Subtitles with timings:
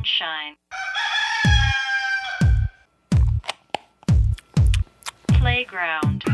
[0.00, 0.56] sunshine.
[5.28, 6.29] Playground.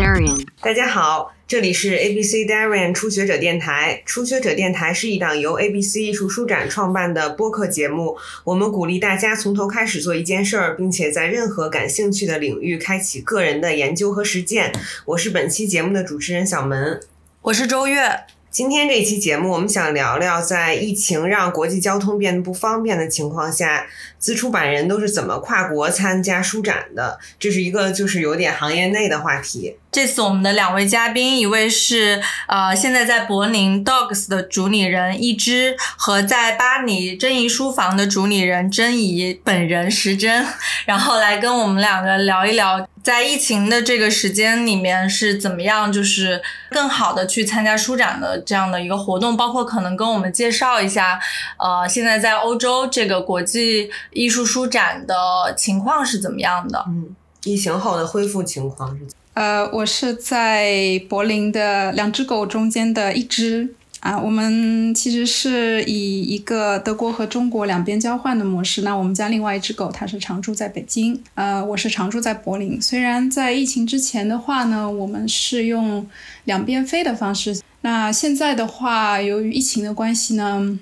[0.00, 0.46] Darian.
[0.62, 4.02] 大家好，这里是 ABC Darian 初学者电台。
[4.06, 8.16] 初学者电台是一档由 ABC 艺术书展创办的播客节目。
[8.44, 14.72] 我们鼓励大家从头开始做一件事儿，并且在任何感兴趣的领域开启个人的研究和实践。
[15.04, 16.98] 我是本期节目的主持人小门。
[17.42, 18.20] 我是周月。
[18.50, 23.86] 今天这期节目，我们想聊聊在疫情让国际交通变得不方便的情况下，
[24.20, 27.18] 自出版人都是怎么跨国参加书展的。
[27.40, 29.76] 这是一个就是有点行业内的话题。
[29.90, 40.46] 这次我们的两位嘉宾，一位是呃现在在柏林 Dogs 的主理人一之，和在巴黎真怡书房的主理人真怡本人时珍，
[40.86, 46.40] 然后来跟我们两个聊一聊，在疫情的这个时间里面是怎么样，就是
[46.70, 51.18] 更好的去参加书展的这样的一个活动，包括可能跟我们介绍一下，
[51.58, 55.14] 呃现在在欧洲这个国际艺术书展的
[55.56, 56.84] 情况是怎么样的。
[56.88, 59.14] 嗯，疫情后的恢复情况是怎？
[59.34, 64.18] 呃，我是在柏林的两只狗中间的一只啊。
[64.18, 68.82] 我们其实是以一个德国和中国两边交换的模式。
[68.82, 72.82] 那我们家另外一只狗它是常住在北京，呃，我是常住在柏林。
[72.82, 76.06] 虽然在疫情之前的话呢，我们是用
[76.44, 77.60] 两边飞的方式。
[77.82, 80.78] 那现在的话，由于疫情的关系呢，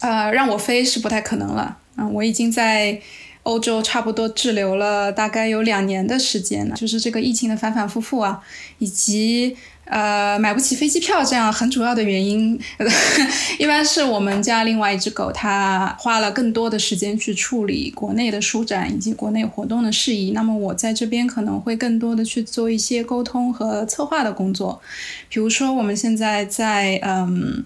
[0.00, 1.78] 呃，让我飞是不太可能了。
[1.96, 3.00] 嗯，我已经在。
[3.44, 8.40] 欧洲差不多滞留了大概有两年的时间了，就是这个疫情的反反复复啊，
[8.78, 12.58] 以及呃买不起飞机票这样很主要的原因，
[13.60, 24.80] 一般是我们家另外一只狗它花了更多的时间去处理国内的书展以及国内活动的事宜，那么我在这边可能会更多的去做一些沟通和策划的工作，
[25.28, 27.62] 比如说我们现在在嗯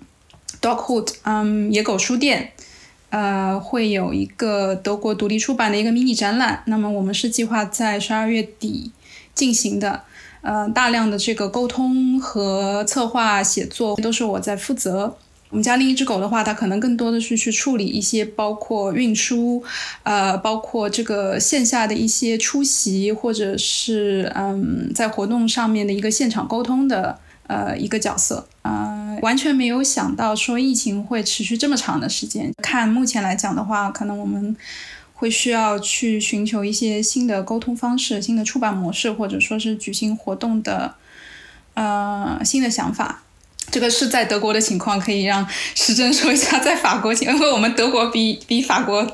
[0.60, 2.50] Doghood 嗯野狗书店。
[3.10, 8.90] 呃，会有一个德国独立出版的一个迷你展览，那么我们是计划在十二月底
[9.34, 10.02] 进行的。
[10.40, 15.16] 呃，大量的这个沟通和策划写作都是我在负责。
[15.50, 19.62] 我们家另一只狗的话，它可能更多的是去处理一些包括运输，
[20.02, 27.18] 呃，包括这个线下的一些出席，或者是嗯，在活动上面的一个现场沟通的。
[27.48, 32.52] 呃，一个角色，呃，完全没有想到说疫情会持续这么长的时间。
[32.62, 34.56] 看目前来讲的话，可能我们
[35.14, 40.94] 会需要去寻求一些新的沟通方式、新的出版模式，或者说是举行活动的
[41.74, 43.22] 呃新的想法。
[43.70, 49.06] 这个是在德国的情况，可以让时珍说一下在法国情，因为我们德国比比法国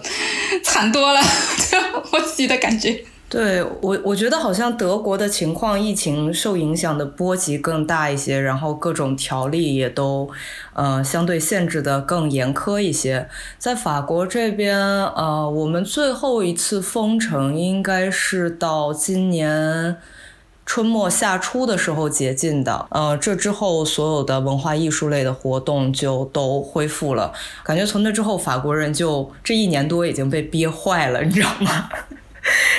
[0.62, 1.20] 惨多了，
[2.12, 3.04] 我自己的感觉。
[3.34, 10.30] 对我，我觉得好像德国的情况，疫情受影响的波及更大一些，然后各种条例也都，
[10.72, 13.28] 呃，相对限制的更严苛一些。
[13.58, 19.96] 在法国这边，呃，我们最后一次封城应该是到今年
[20.64, 22.86] 春末夏初的时候解禁的。
[22.90, 27.32] 呃，这之后所有的文化艺术类的活动就都恢复了。
[27.64, 31.88] 感觉从那之后，法国人就这一年多已经被憋坏了，你知道吗？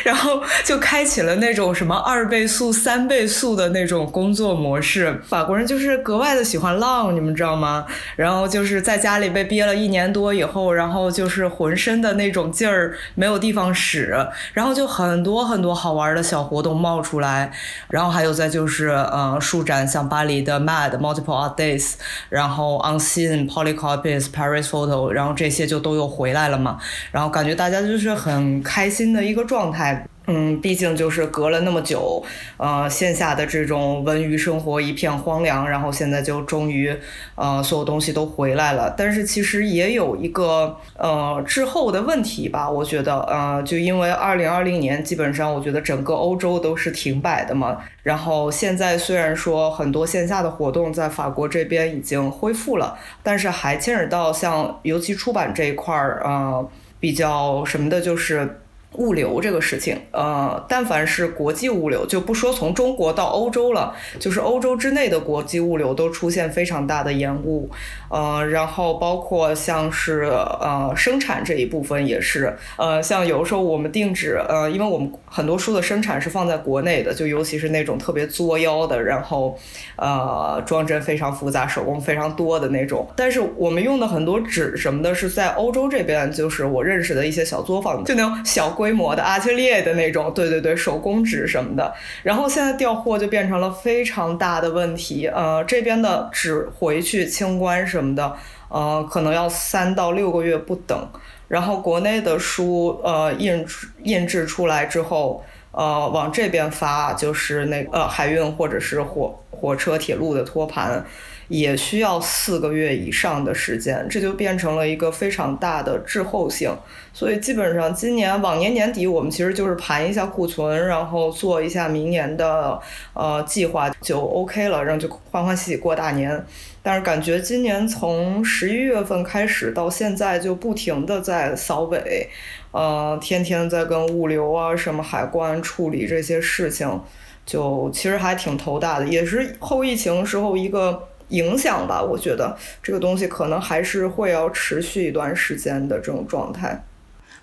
[0.03, 5.19] 然后就开启了那种什么二倍速、三倍速的那种工作模式。
[5.27, 7.85] 法国人就是格外的喜欢浪，你们知道吗？
[8.15, 14.15] 然后就是在家里被憋了一年多以后，然后就是浑身的那种劲儿没有地方使，
[14.53, 17.51] 然后就很多很多好玩的小活动冒出来。
[17.89, 21.93] 然后还有再就是呃，书展，像巴黎的 Mad Multiple Art Days，
[22.29, 26.77] 然后 Unseen Polycopies Paris Photo，然后这些就都又回来了嘛。
[27.11, 29.54] 然后感觉大家就是很开心的一个状。
[29.55, 32.21] 状态，嗯，毕竟就是隔了那么久，
[32.57, 36.93] 呃，线下的这种文娱生活一片荒凉，然后现在就终于，
[37.35, 38.93] 呃，所有东西都回来了。
[38.97, 56.67] 但是其实也有一个呃滞后的问题吧，我觉得，呃，就因为二零二零年基本上我觉得整个欧洲都是停摆的嘛，然后现在虽然说很多线下的活动在法国这边已经恢复了，但是还牵扯到像尤其出版这一块儿，呃，
[56.99, 58.59] 比较什么的，就是。
[58.97, 67.69] 物流这个事情，呃，但凡是国际物流，就不说从中国到欧洲了，就是欧洲之内的国际物流都出现非常大的延误，
[68.09, 79.57] 呃，然后包括像是呃生产这一部分也是，呃，像有时候我们定制，呃，因为我们很多书的生产是放在国内的，就尤其是那种特别作妖的，然后
[79.97, 91.91] 呃装帧非常复杂、手工非常多的那种，但是我们用的很多纸什么的，是在欧洲这边，就是我认识的一些小作坊，就那种小规规模的阿切列的那种，对对对，手工纸什么的。
[92.21, 98.37] 然后现在调货就变成了非常大的问题，呃，这边的纸回去清关什么的，
[98.69, 101.09] 呃，可能要三到六个月不等。
[101.47, 103.65] 然后国内的书，呃，印
[104.03, 111.03] 印制出来之后，呃，往这边发，就是那呃海运或者是火火车、铁路的托盘，
[111.47, 116.75] 也需要四个月以上的时间，这就变成了一个非常大的滞后性。
[117.13, 122.79] 所以基本上今年往年年底，我们其实就是盘一下库存，然后做一下明年的
[123.13, 126.45] 呃计划就 OK 了，然后就欢欢喜喜过大年。
[126.83, 132.29] 但是感觉今年从十一月份开始到现在，就不停的在扫尾，
[132.71, 137.01] 呃，天天在跟物流啊、什么海关处理这些事情，
[137.45, 142.01] 就其实还挺头大的，也是后疫情时候一个影响吧。
[142.01, 146.83] 我觉得这个东西可能还是会要持续一段时间的这种状态。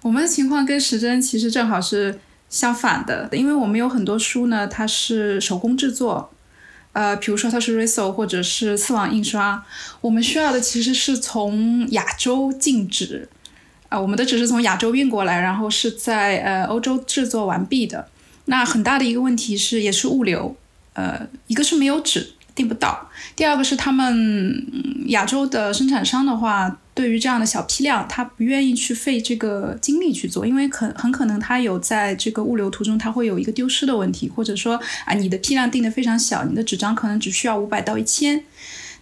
[0.02, 2.18] 我们的情况跟时针其实正好是
[2.48, 6.32] 相反的，因为我们有很多书呢，它是手工制作，
[6.92, 9.64] 呃，比如说它是 Riso 或者是丝网印刷，
[10.00, 13.28] 我们需要的其实是从亚洲进纸，
[13.88, 18.08] 啊、我们的纸是从亚洲运过来，然后是在呃欧洲制作完毕的。
[18.46, 20.56] 那很大的一个问题是，也是物流，
[20.94, 24.12] 呃，一个是没有纸订不到，第二个是他们
[24.72, 38.44] 嗯亚洲的生产商的话，对于这样的小批量，他不愿意去费这个精力去做，因为可很可能他有在这个物流途中，他会有一个丢失的问题，或者说啊，你的批量定的非常小，你的纸张可能只需要五百到一千，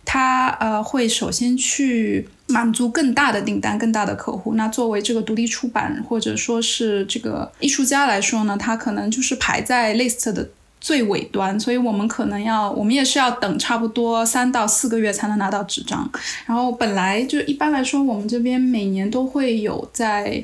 [0.05, 4.55] 他呃会首先去满足更大的订单、更大的客户。
[4.55, 10.49] 那作为这个独立出版或者说是这个艺术家来说呢，他可能就是排在 list 的
[10.81, 16.11] 最尾端，所以我们可能要，我们也是要等差不多三到四个月才能拿到纸张。
[16.47, 20.43] 然后本来就一般来说，我们这边每年都会有在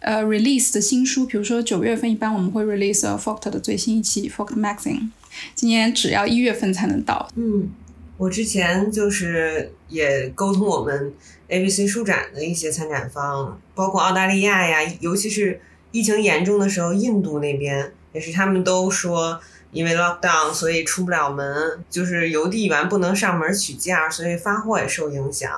[0.00, 5.08] 呃 release 的新书，比如说九月份一般我们会 release Forked 的最新一期 fork Magazine，
[5.54, 7.30] 今年只要一月份才能到。
[7.36, 7.70] 嗯，
[8.18, 11.10] 我之前就是也沟通我们
[11.48, 15.58] ABC 书展的一些参展方，包括澳大利亚呀，尤其是
[15.90, 19.40] 疫情严重的时候，印度那边也是他们都说。
[19.72, 25.50] 因为 lockdown，所以出不了门，就是邮递员不能上门取件，所以发货也受影响。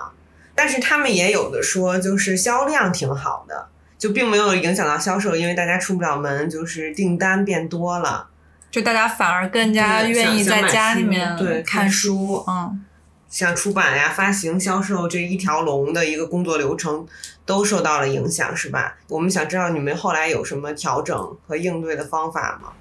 [0.55, 8.29] 但是他们也有的说，就是销量挺好的，就并没有影响到销售，因为大家出不了门，就是订单变多了。
[8.70, 12.85] 就大家反而更加愿意在家里面对看书，嗯，
[13.29, 17.06] 像出版呀、发行、销售这一条龙的一个工作流程
[17.44, 18.97] 都受到了影响，是吧？
[19.09, 22.73] 我们想知道你们后来有什么调整和应对的方法吗？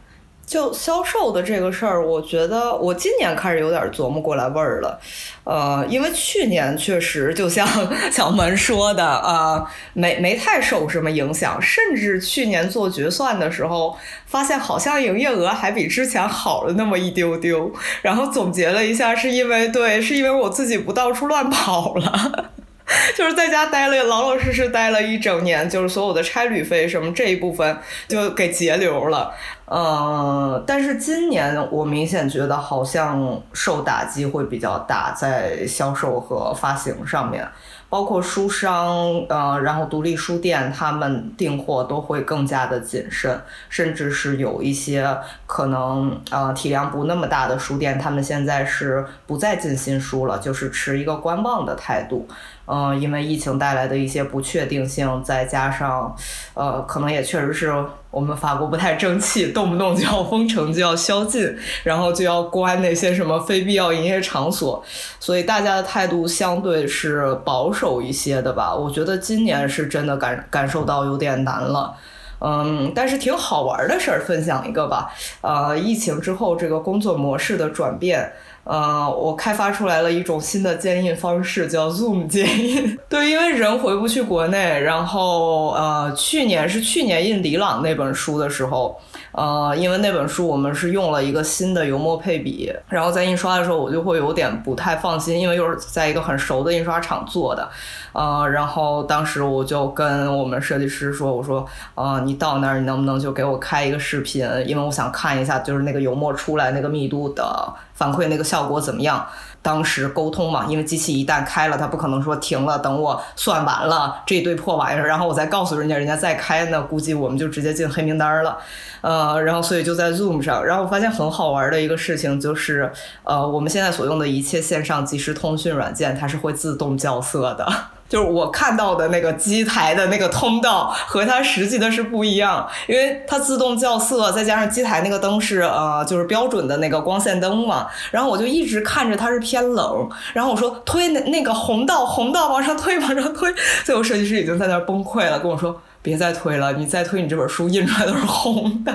[0.45, 4.99] 就销售的这个事儿，我觉得我今年开始有点琢磨过来味儿了，
[5.45, 7.65] 呃，因为去年确实就像
[8.11, 17.71] 小门说的，呃，没没太受什么影响，甚至去年做决算的时候，发现好像营业额还比之前好了那么一丢丢，
[18.01, 22.51] 然后总结了一下，是因为对，是因为我自己不到处乱跑了。
[23.15, 27.77] 就是在家待了老老实实待了一整年，就是所有的差旅费什么这一部分
[28.09, 29.33] 就给节流了。
[29.71, 37.47] 呃，但是今年我明显觉得好像受打击会比较大，在销售和发行上面，
[37.89, 38.99] 包括书商
[39.29, 52.27] 呃，然后独立书店他们订货都会更加的谨慎，甚至是有一些可能呃体量不那么大的书店，他们现在是不再进新书了，就是持一个观望的态度。
[52.67, 56.15] 嗯，因为疫情带来的一些不确定性，再加上，
[56.53, 57.73] 呃，可能也确实是
[58.09, 64.83] 我们法国不太争气，动不动就要封城，就要宵禁，然后就要关那些什么非必要营业场所，
[65.19, 68.73] 所以大家的态度相对是保守一些的吧。
[68.73, 71.95] 我觉得今年是真的感感受到有点难了。
[72.43, 75.11] 嗯，但是挺好玩的事儿，分享一个吧。
[75.41, 78.33] 呃，疫情之后这个工作模式的转变。
[78.63, 82.97] 呃，我开发出来了一种新的建印方式，叫 Zoom 建印。
[83.09, 88.99] 对，因为人回不去国内，然后呃，去年是去年印李朗那本书的时候，
[89.31, 97.69] 呃，因为那本书我们是用了一个新的油墨配比，然后在印刷的时候我就会有点不太放心，因为又是在一个很熟的印刷厂做的，
[98.13, 107.73] 呃，然后当时我就跟我们设计师说，我说，呃，你到那儿你能不能就给我开一个视频，因为我想看一下就是那个油墨出来那个密度的。
[107.93, 109.23] 反馈那个效果怎么样？
[109.61, 118.57] 当时沟通嘛，因为机器一旦开了，它不可能说停了，等我算完了这一堆破玩意儿，然后我再告诉人家，人家再开呢，估计我们就直接进黑名单了。
[119.01, 122.91] 呃，然后所以就在 Zoom 上，然后我发现很好玩的一个事情就是，
[123.23, 127.67] 呃，我们现在所用的一切线上即时通讯软件，它是会自动校色的。
[128.11, 143.49] 就是我看到的那个机台的那个通道和它实际的是不一样，因为它自动校色，再加上机台那个灯是呃就是标准的那个光线灯嘛，然后我就一直看着它是偏冷，然后我说推那那个红道红道往上推往上推，
[143.85, 148.93] 最后设计师已经在那崩溃了，跟我说别再推了，你再推你这本书印出来都是红的。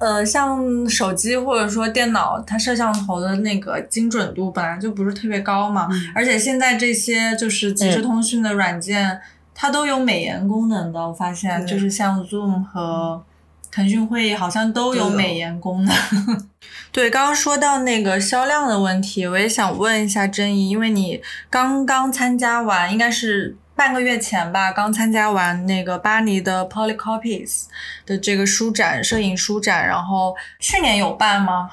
[0.00, 9.20] 呃，像手机或者说电脑，它摄像头的那个精准度本来就不是特别高嘛，而且现在这些就是即时通讯的软件，
[9.54, 10.98] 它都有美颜功能的。
[10.98, 13.22] 我发现，就是像 Zoom 和
[13.70, 15.94] 腾讯会议好像都有美颜功能。
[16.90, 23.56] 对，刚刚说到那个销量的问题，我也想问一下珍怡，因为你刚刚参加完，应该是。
[23.80, 27.64] 半个月前吧，刚参加完那个巴黎的 Polycopies
[28.04, 29.88] 的这个书展，摄影书展。
[29.88, 31.70] 然后去年有办吗？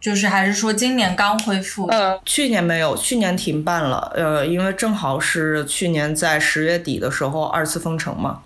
[0.00, 1.86] 就是还是说今年刚恢复？
[1.86, 4.10] 呃，去年没有，去年停办了。
[4.16, 8.42] 呃，因为正好是去年在十月底的时候二次封城嘛。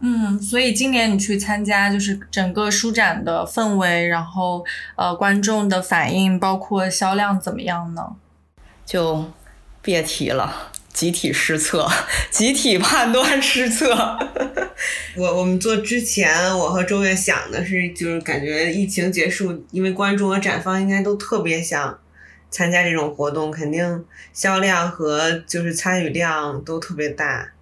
[0.00, 4.62] 嗯，所以今年你去参加，就是整个书展的氛围，然后
[4.96, 8.16] 呃观众的反应，包括销量怎么样呢？
[8.84, 9.24] 就
[9.80, 10.72] 别提了。
[10.98, 11.88] 集体失策，
[12.28, 14.18] 集体判断失策。
[15.14, 16.28] 我我们做之前，
[16.58, 21.96] 我和周月想的是，就是感觉疫情结束，因为观众和展方应该都特别想
[22.50, 27.52] 参加这种活动，肯定销量和就是参与量都特别大。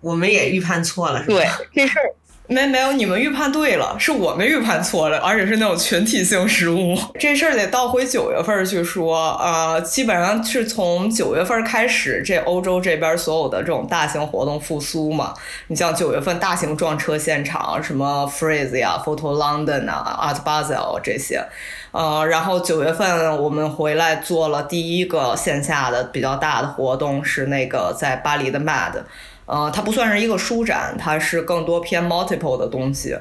[0.00, 1.36] 我们也预判错了，是吧？
[1.36, 2.12] 对这事儿。
[2.50, 6.98] 没没有，你们预判对了，是我们预判错了，而且是那种群体性失误。
[7.16, 15.32] 这事儿得倒回九月份去说，呃，基本上是从九月份开始，这欧洲这边所有的这种大型活动复苏嘛。
[15.68, 21.44] 你像九月份大型撞车现场，什么 Freeze 呀、Photo London 啊、Art Basel 这些，
[21.92, 29.04] 呃，然后九月份我们回来做了第一个线下的比较大的活动，是那个在巴黎的 Mad。
[29.50, 33.16] 呃，它不算是一个书展，它是更多偏 multiple 的东西。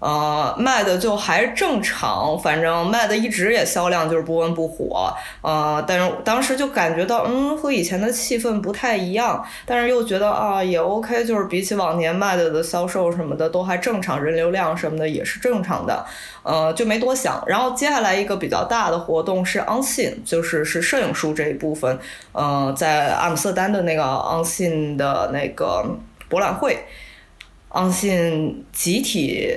[0.00, 5.12] 呃，卖的就还正常，反正卖的一直也销量就是不温不火。
[5.42, 16.06] 呃，但是当时就感觉到，嗯，和以前的气氛不太一样，但是又觉得啊，也 OK，就是比起往年卖的的销售什么的都还正常，人流量什么的也是正常的。
[16.44, 17.42] 呃，就没多想。
[17.46, 21.98] 然后接下来一个比较大的活动是 Unseen，就是是摄影书这一部分。
[22.32, 25.84] 呃，在阿姆斯特丹的那个 Unseen 的那个
[26.28, 26.86] 博览会。
[27.70, 29.54] 昂信集体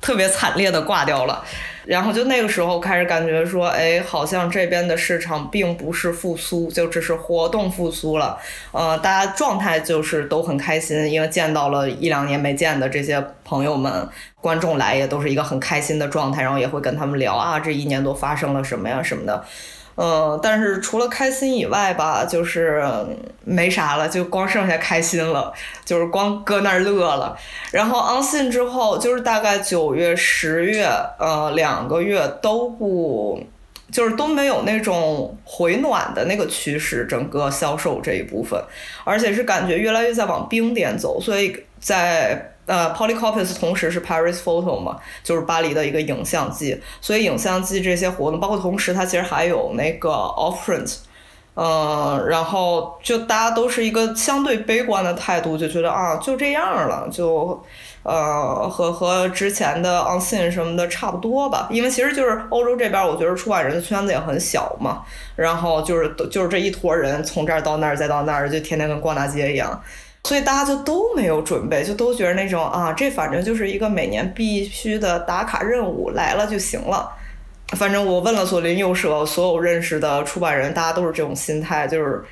[0.00, 1.44] 特别惨烈的挂掉了，
[1.84, 8.36] 然后就那个时候开始感觉说，哎，好像这边的市场并不是复苏，就只是活动复苏了。
[8.72, 14.08] 呃，大家状态就是都很开心，因为见到了一两年没见的这些朋友们，
[14.40, 19.44] 观众来也都是一个很开心的状态，然后也会跟他们聊啊，这一年都发生了什么呀什么的。
[19.94, 22.82] 呃，但是除了开心以外吧，就是
[23.44, 25.52] 没啥了，就光剩下开心了，
[25.84, 27.36] 就是光搁那儿乐了。
[27.70, 33.42] 然后 on 信之后，就是大概九月、十月，呃，两个月都不，
[33.90, 38.58] 就是都没有那种回暖的那个趋势，整个销售这一部分，
[39.04, 42.51] 而且是感觉越来越在往冰点走，所以在。
[42.64, 50.98] 呃，Polycopies 同时是 Paris Photo 嘛，就是巴黎的一个影像季，所以影像季这些活动，包括同时它其实还有那个 Offprint，
[51.56, 57.60] 嗯，然后就大家都是一个相对悲观的态度，就觉得啊，就这样了，就
[58.04, 65.02] 呃和和之前的 o n Scene 什么的差不多吧，因为其实就是欧洲这边，我觉得出版人的圈子也很小嘛，
[65.34, 69.82] 然后就是就是这一坨人从这儿到那儿再到那儿，就天天跟逛大街一样。
[70.24, 77.10] 所以大家就都没有准备，就都觉得那种啊，这反正就是一个每年必须的打卡任务，来了就行了。
[77.76, 82.22] 反正我问了左邻右舍所有认识的出版人，大家都是这种心态，就是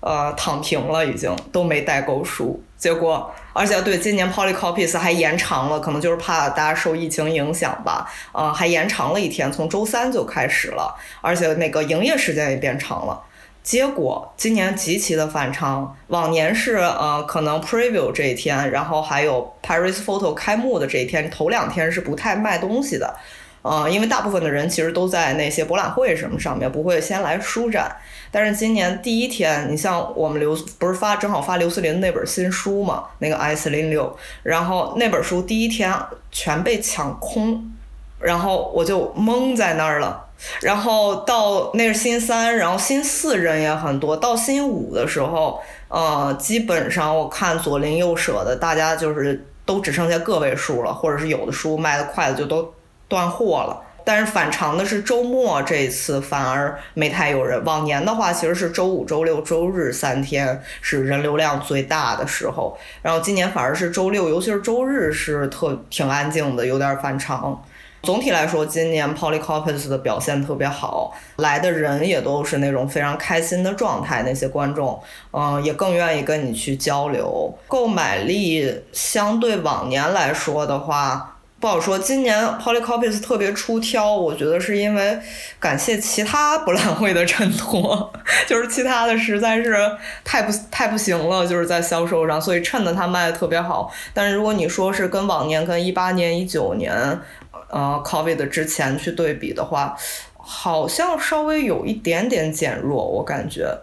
[0.00, 2.60] 呃躺平了，已经都没代购书。
[2.76, 13.22] 结果，而且对今年 Polycopies 还延长了，可能就是怕大家受疫情影响吧，呃，还延长了一天，从周三就开始了，而且那个营业时间也变长了。
[13.66, 23.16] 结果今年极其的反常，往年是呃可能 Preview 这一天，然后还有 Paris Photo 开幕的这一天，头两天是不太卖东西的，
[23.62, 27.96] 呃，因为大部分的人其实都在那些博览会什么上面，不会先来书展。
[28.30, 35.92] 但是今年第一天，你像我们刘不是发正好发刘思林那本新书嘛，那个 I 四零六，然后那本书第一天
[36.30, 37.72] 全被抢空，
[38.20, 40.25] 然后我就懵在那儿了。
[40.60, 44.16] 然后到那是新三，然后新四人也很多。
[44.16, 52.72] 到新五的时候，呃，基本上我看左邻右舍的，大家就是都只剩下个位数了，或者是有的书卖的快的就都
[53.08, 53.82] 断货了。
[54.04, 57.60] 但是反常的是周末这一次反而没太有人。
[57.64, 67.60] 往年的话，其实是周五、周六、周日三天是人流量最大的时候，然后今年反而是周六，尤其是周日是特挺安静的，有点反常。
[68.06, 74.22] 总体来说，今年 Polycopies 的表现特别好，来的人也都是那种非常开心的状态。
[74.22, 77.52] 那些观众，嗯，也更愿意跟你去交流。
[77.66, 81.98] 购买力相对往年来说的话，不好说。
[81.98, 85.18] 今年 Polycopies 特别出挑，我觉得是因为
[85.58, 88.12] 感谢其他博览会的衬托，
[88.46, 89.76] 就是其他的实在是
[90.22, 93.92] 太不太不行了，就是在销售上，所以衬得它卖的特别好。
[94.14, 97.20] 但是如果你说是跟往年、跟一八年、一九年。
[97.68, 99.96] 呃，COVID 之前去对比的话，
[100.34, 103.78] 好像稍微有一点点减弱，我感觉。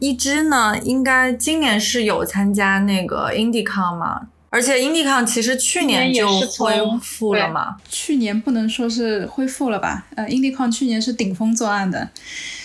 [0.00, 7.76] 一只呢，应该今年是有参加那个 IndieCon 嘛，而且 IndieCon 其实去年就恢复了嘛。
[7.88, 10.04] 去年不能说是恢复了吧？
[10.16, 12.08] 呃，IndieCon 去年是顶风作案的，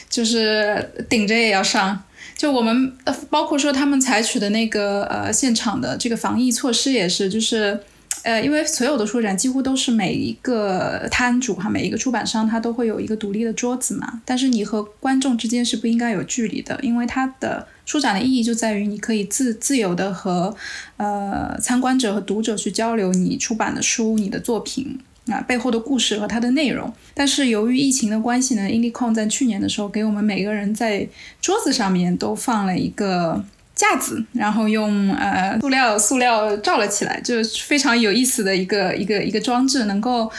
[0.09, 2.03] 就是顶着也要上。
[2.35, 7.79] 就我们呃，包括说他们采取的那个呃现场的这个防疫措施也是，就是。
[8.27, 14.21] 呃，因为所有的书展几乎都是每一个摊主哈，每一个出版商他都会有一个独立的桌子嘛。
[14.25, 20.53] 但是你和观众之间是不应该有距离的，因为它的书展的意义就在于你可以自自由的和
[20.97, 26.93] 呃参观者和读者去交流你出版的书、你的作品啊背后的故事和它的内容。
[27.13, 31.07] 但是由于疫情的关系呢 i n d i c o n 在去年的时候给我们每个人在
[31.41, 33.41] 桌子上面都放了一个。
[33.77, 40.29] 架子，然后用呃塑料塑料罩了起来，就是非常有意思的一个一个一个装置，能够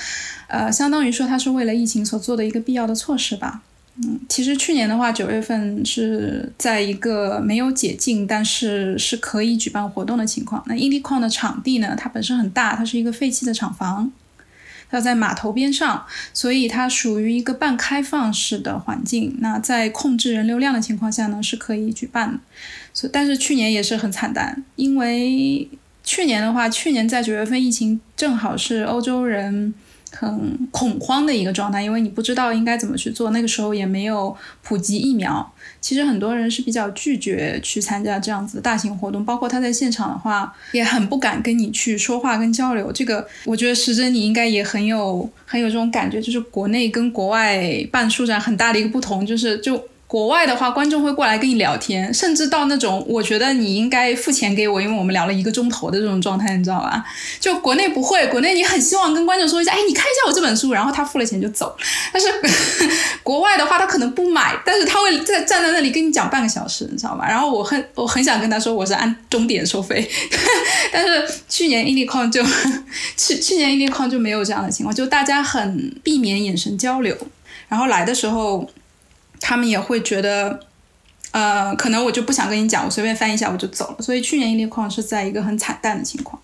[0.48, 3.62] 呃相当于说它是为了疫情所做的一个必要的措施吧。
[4.02, 10.62] 嗯，其实去年的话，九月份是在一个没有解禁，但是是可以举办活动的情况。
[10.66, 14.10] 那 i n d i c o n 的场地呢，它本身很大，它是一个废弃的厂房。
[14.90, 19.36] 它在码头边上，所以它属于一个半开放式的环境。
[19.40, 22.38] 那在控制人流量的情况下呢，是可以举办的。
[22.92, 25.68] 所但是去年也是很惨淡，因为
[26.04, 29.74] 去年的话，去年在九月份疫情正好是欧洲人。
[30.10, 33.30] 很恐慌的一个状态，因为你不知道应该怎么去做。
[33.30, 39.22] 那个时候也没有普及疫苗，其实很多人是比较拒绝去参加这样子大型活动。
[39.22, 42.90] 包括他在现场的话，也很不敢跟你去说话跟交流。
[42.90, 49.78] 这个我觉得时珍你应该也很有很有这种感觉，就是国内跟国外办书展很大的一个不同，就是就。
[50.08, 57.04] 国外的话，观众会过来跟你聊天，甚至到那种我觉得你应该付钱给我，因为我们聊了一个钟头的这种状态，你知道吧？
[57.38, 61.76] 就国内不会，国内你很希望跟观众说一下，哎，你看一下我这本书，然后他付了钱就走。
[62.10, 62.26] 但是
[63.22, 67.28] 国外的话，他可能不买，但是他会在站在那里跟你讲半个小时，你知道吧？
[67.28, 70.10] 然后我很我很想跟他说我是按钟点收费，
[70.90, 72.42] 但是去年 IndieCon 就
[73.14, 77.14] 去去年 IndieCon 就没有这样的情况，就大家很避免眼神交流，
[77.68, 78.66] 然后来的时候。
[79.40, 80.60] 他们也会觉得，
[81.30, 84.02] 呃，可能我就不想跟你讲，我随便翻一下我就走了。
[84.02, 86.40] 所以去年一矿是在一个很惨淡的情况，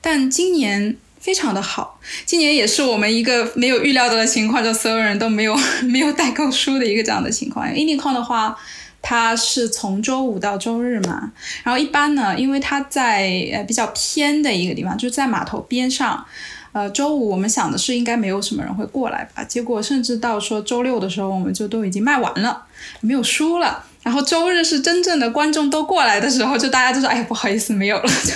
[0.00, 2.00] 但今年非常的好。
[2.24, 7.66] 今年也是我们一个没有预料到的情况，就所有人都没有 没有带够书的一个这样的情况。
[7.66, 8.56] i n d i c o n 的话，
[9.00, 11.32] 它是从周五到周日嘛，
[11.64, 16.24] 然后一般呢，因为它在呃比较偏的一个地方，就是在码头边上。
[16.72, 22.64] 呃，周五我们想的是应该没有什么人会过来吧，结果甚至到说周六的时候，我们就都已经卖完了，
[23.00, 23.84] 没有书了。
[24.02, 28.32] 然后周日是真正的观众都过来的时候，就大家就说：“哎呀，不好意思，没有了。”就，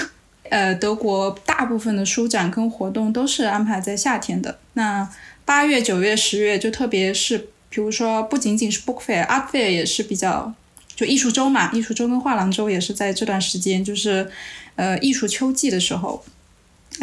[0.51, 4.59] 呃，德国大部分的书展跟活动都是安排在夏天的。
[4.75, 5.09] 那
[5.45, 10.53] 八月、九月、十月，就特别是比如说，不仅仅是 Book Fair，Art Fair 也是比较，
[10.95, 14.31] 就艺术周嘛，艺术周跟画廊周也是在这段时间，就是
[14.77, 16.23] 呃艺术秋季的时候。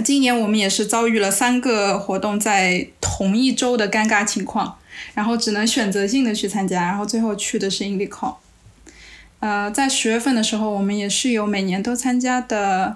[0.04, 4.78] 今年我们也是遭遇了三个活动在同一周的尴尬情况，
[5.14, 8.36] 然后只能选择性的去参加，然后最后去的是 IndieCon。
[9.40, 12.96] 呃，在十月份的时候，我们也是有每年都参加的，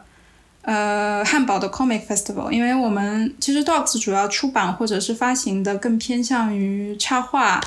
[0.62, 7.62] 呃，汉堡的 Comic Festival，因为我们其实 Dogs 主要出版或者是发行的更偏向于插画、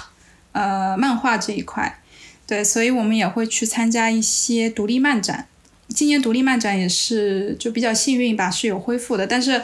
[0.53, 2.01] 呃，漫画这一块，
[2.47, 5.47] 对，所以我们也会去参加一些独立漫展。
[5.94, 9.61] 今年独立漫展也是就比较幸运吧，是有恢复的，但是。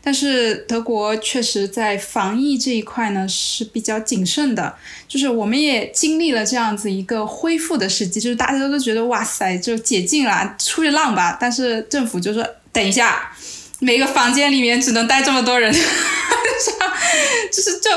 [0.00, 4.74] 但是德国确实在防疫这一块呢是比较谨慎的，
[5.08, 11.36] 就是我们也经历了这样子一个恢复的时机，就是大家都觉得哇塞，就解禁了，出去浪吧。
[11.38, 13.32] 但是政府就说等一下，
[13.80, 15.70] 每个房间里面只能待这么多人，
[17.52, 17.90] 就是就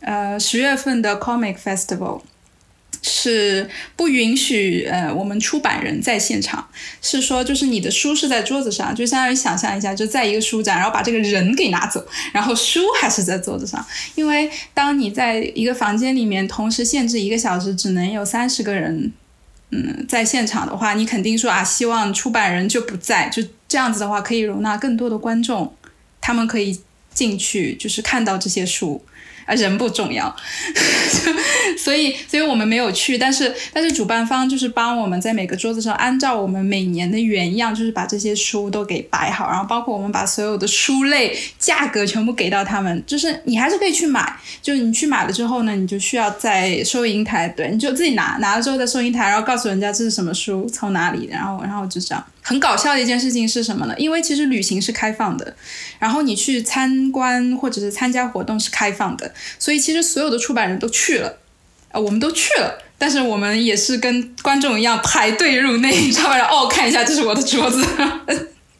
[0.00, 2.22] 呃十月份的 Comic Festival。
[3.08, 6.68] 是不允许呃，我们出版人在现场。
[7.00, 13.84] 是说，就是你的书是在桌子上，就相当于想象一下，就在一个书展，然后把这个人给拿走，然后书还是在桌子上。
[14.14, 19.12] 因为当你在一个房间里面同时限制一个小时，只能有三十个人，
[19.70, 25.74] 嗯，在现场的话，你肯定说啊，希望出版人就不在，就这样子的话，可以容纳更多的观众，
[26.20, 26.78] 他们可以
[27.12, 29.02] 进去，就是看到这些书。
[29.48, 30.34] 啊，人不重要，
[31.78, 33.16] 所以，所以我们没有去。
[33.16, 44.36] 但是，但是主办方就是帮我们在每个桌子上按照我们每年的原样，就是把这些书都给摆好，然后包括我们把所有的书类价格全部给到他们，就是你还是可以去买。
[44.60, 52.22] 就是你去买了之后呢，你就需要在收银台，对，你就自己拿，拿了之后在收银台，然后告诉人家这是什么书，从哪里，然后，然后就这样。
[52.48, 53.94] 很搞笑的一件事情是什么呢？
[53.98, 55.54] 因为其实旅行是开放的，
[55.98, 61.36] 然后你去参观或者是参加活动是开放的，所以其实所有的出版人都去了，
[61.92, 66.38] 啊，我们都去了，但是我们也是跟观众一样排队入内，你知道吧？
[66.48, 67.84] 哦，看一下，这是我的桌子。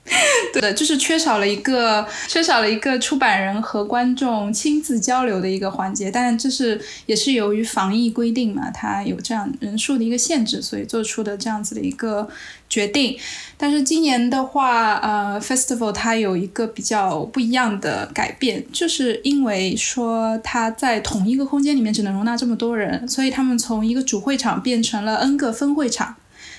[0.54, 12.26] 对的，就是缺少了一个缺少了一个出版人和观众亲自交流的一个环节，但这是也是由于防疫规定嘛，它有这样人数的一个限制，所以做出的这样子的一个
[12.68, 13.18] 决定。
[13.56, 26.16] 但是今年的话，呃，Festival 它有一个比较不一样的改变，就是因为说它在同一个空间里面只能容纳这么多人，所以他们从一个主会场变成了 N 个分会场，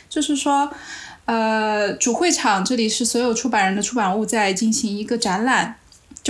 [0.09, 0.71] 就是说。
[1.25, 5.75] 呃，主会场这里是所有出版人的出版物在进行一个展览。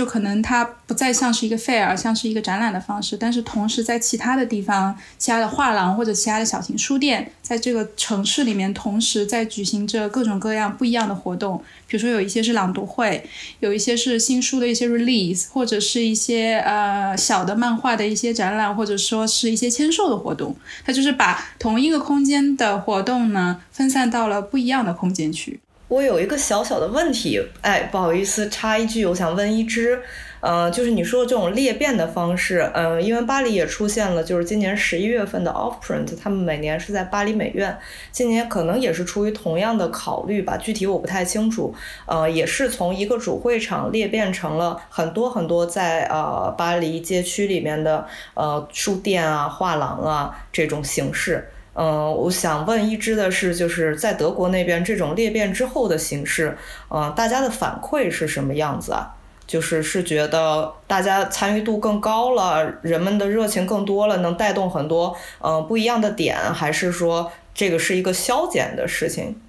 [0.00, 11.62] 就可能它不再像是一个 fair，像是一个展览的方式，但是同时在其他的地方，其他的画廊或者其他的小型书店，在这个城市里面同时在举行着各种各样不一样的活动。
[11.86, 13.22] 比如说有一些是朗读会，
[13.58, 20.56] 有一些是新书的一些 release，或者是一些呃小的漫画的一些展览，或者说是一些签售的活动。
[20.82, 25.60] 它就是把同一个空间的活动呢分散到了不一样的空间去。
[25.90, 30.00] 我有一个小小的问题，哎，不好意思插一句，我想问一只，
[30.38, 37.76] 呃，就是你说的这种裂变的方式，嗯，因为巴黎也出现了，就是今年十一月份的 Offprint，他们每年是在巴黎美院，
[38.12, 41.74] 今年可能也是出于同样的考虑吧，具体我不太清楚，
[42.06, 51.50] 呃，也是从一个主会场裂变成了很多很多在呃巴黎街区里面的呃书店啊、画廊啊这种形式。
[51.80, 56.58] 嗯，我想问一只的是，就是在德国那边这种裂变之后的形式，
[56.90, 59.16] 嗯，大家的反馈是什么样子啊？
[59.46, 69.40] 就是是觉得大家参与度更高了，人们的热情更多了，能带动很多嗯不一样的点，还是说这个是一个消减的事情？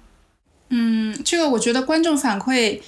[0.70, 2.80] 嗯，这个我觉得观众反馈。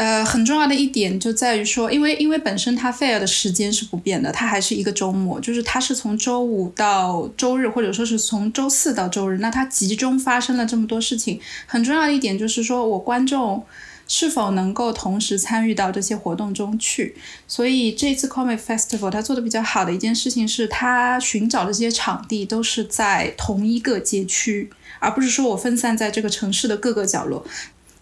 [0.00, 11.38] 呃，很重要的一点就在于说，因为因为本身它 fair 的时间是不变的，它还是一个周末，就是它是从周五到周日，或者说是从周四到周日，那它集中发生了这么多事情。
[11.66, 13.62] 很重要的一点就是说我观众
[14.08, 17.14] 是否能够同时参与到这些活动中去。
[17.46, 27.44] 所以这次 Comic Festival 它做的比较好的一件事情是，它寻找的这些场地都是在同一个街区，而不是说我分散在这个城市的各个角落。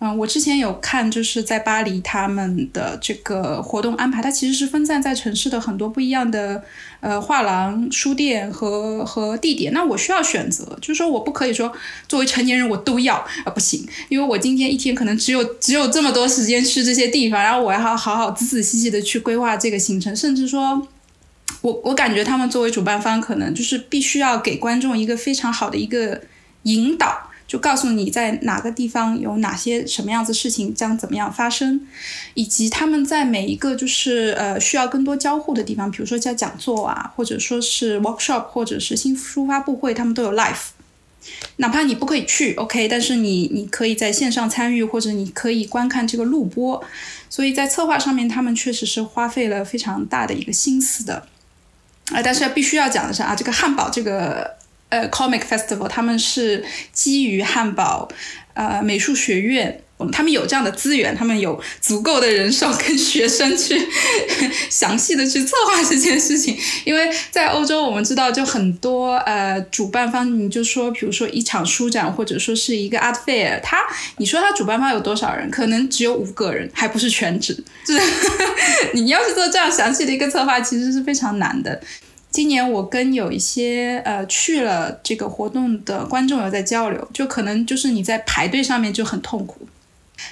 [0.00, 6.62] 嗯，我之前有看，就是在巴黎他们的这个活动安排，它其实是分散在城市的很多不一样的
[7.00, 9.72] 呃画廊、书店和和地点。
[9.72, 11.72] 那我需要选择，就是说我不可以说
[12.06, 20.86] 作为成年人我都要啊，不行，因为我今天一天可能只有只有这么多时间去这些地方，然后我要好好仔仔细细的去规划这个行程，甚至说，
[21.60, 26.20] 我我感觉他们作为主办方，可能就是必须要给观众一个非常好的一个
[26.62, 27.27] 引导。
[27.48, 31.80] 就告诉你在哪个地方有哪些什么样子事情将怎么样发生，
[32.34, 40.68] 以及他们在每一个就是呃需要更多交互的地方，比如说叫讲座啊，或者说是 workshop，或者是新书发布会，他们都有 live。
[41.56, 46.84] 哪怕你不可以去，OK，但是你你可以在线上参与，或者你可以观看这个录播。
[47.30, 51.26] 所以在策划上面，他们确实是花费了非常大的一个心思的。
[52.12, 54.57] 啊，但是必须要讲的是啊，这个汉堡这个。
[54.88, 58.08] 呃 Comic Festival，他们是基于汉堡
[58.54, 59.82] 呃美术学院。
[60.12, 63.76] 他们有这样的资源，他们有足够的人手跟学生去
[64.70, 66.56] 详细的去策划这件事情。
[66.84, 73.78] 因为在欧洲，我们知道就很多呃主办方，你就说，比如说一场书展或者说是一个 art fair，他
[74.18, 75.50] 你说他主办方有多少人？
[75.50, 77.52] 可能只有五个人，还不是全职。
[77.84, 78.00] 就是
[78.94, 81.80] 你要是做这样详细的一个策划，其实是非常难的。
[82.30, 89.66] 今年我跟有一些呃去了这个活动的观众有在交流，就可能就是你在排队上面就很痛苦。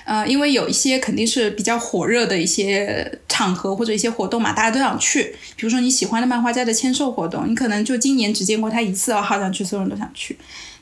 [0.04, 5.34] 呃，因为有一些肯定是比较火热的一些场合或者一些活动嘛，大家都想去。
[5.54, 10.36] 比如说你喜欢的漫画家的签售活动，你可能就今年只见过他一次哦，好想去，所有人都想去。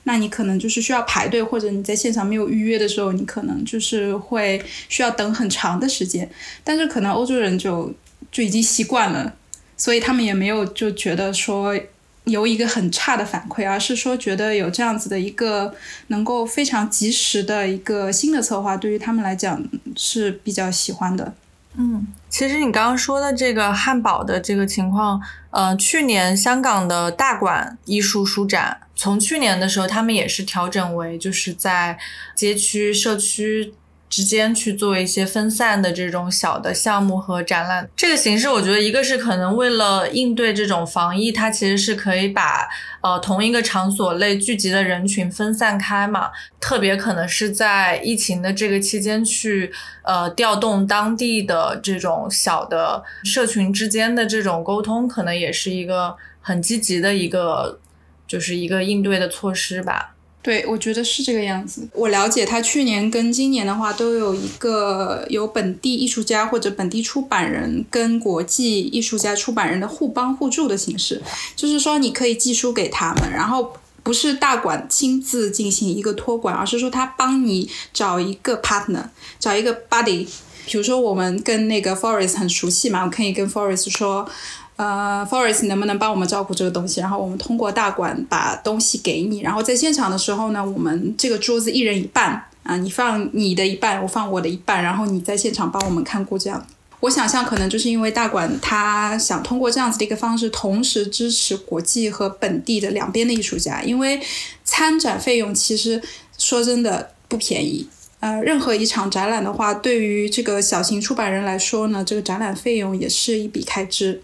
[0.05, 6.29] 那你可能就是需要排队，或者你在现场没有预约的时候，你可能就是会需要等很长的时间。
[6.63, 7.93] 但是可能欧洲人就
[8.33, 9.35] 就已经习惯了，
[9.85, 11.79] 所以他们也没有就觉得说。
[12.25, 15.75] 有一个很差的反馈，而是说觉得有这样子的一个
[16.07, 19.63] 能够非常及时的一个新的策划，对于他们来讲
[19.95, 21.35] 是比较喜欢的。
[21.77, 25.21] 嗯，其实你刚刚说的这个汉堡的这个情况，
[25.51, 31.99] 呃，去年香港的大馆艺术书展，从去年的时候他们也是调整为就是在
[32.35, 33.75] 街区社区。
[34.09, 42.69] 之间去做一些分散的这种小的项目和展览，这个形式我觉得一个是可能为了应对这种防疫，它其实是可以把
[43.01, 57.81] 呃同一个场所内聚集的人群分散开嘛，特别可能是在疫情的这个期间去呃调动当地的这种小的社群之间的这种沟通，可能也是一个很积极的一个
[58.29, 60.14] 就是一个应对的措施吧。
[60.45, 61.89] 对，我觉得是这个样子。
[61.95, 71.23] 我了解，他去年跟今年的话，都有一个有本地艺术家或者本地出版人跟国际艺术家出版人的互帮互助的形式。
[71.57, 79.05] 就是说，你可以寄书给他们，然后不是大馆亲自进行一个托管，而是说他帮你找一个 partner，
[79.41, 80.27] 找一个 buddy。
[80.67, 84.29] 比如说，我们跟那个 Forest 很熟悉嘛，我可以跟 Forest 说。
[84.77, 87.01] 呃，Forest 能不能帮我们照顾这个东西？
[87.01, 96.67] 然后我们通过大馆把东西给你，然后在现场的时候呢，我们这个桌子一人一半啊，你放你的一半，我放我的一半，然后你在现场帮我们看顾这样。
[97.01, 104.21] 我想象可能就是因为大馆他想通过这样子的一个方式，同时支持国际和本地的两边的艺术家，因为
[104.65, 106.03] 参展费用其实
[106.39, 107.87] 说真的不便宜。
[108.21, 114.23] 呃，任何一场展览的话，对于这个小型出版人来说呢，这个展览费用也是一笔开支。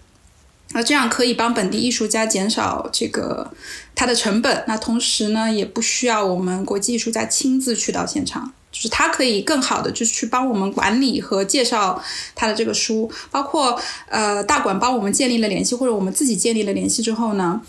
[0.73, 3.51] 那这样可以帮本地艺术家减少这个
[3.93, 12.01] 他的成本，那同时呢，也不需要我们国际艺术家亲自去到现场，就是他可以更好的就是去帮我们管理和介绍
[12.35, 17.61] 他的这个书，包括呃大馆帮我们建立了联系，或者我们自己建立了联系之后呢。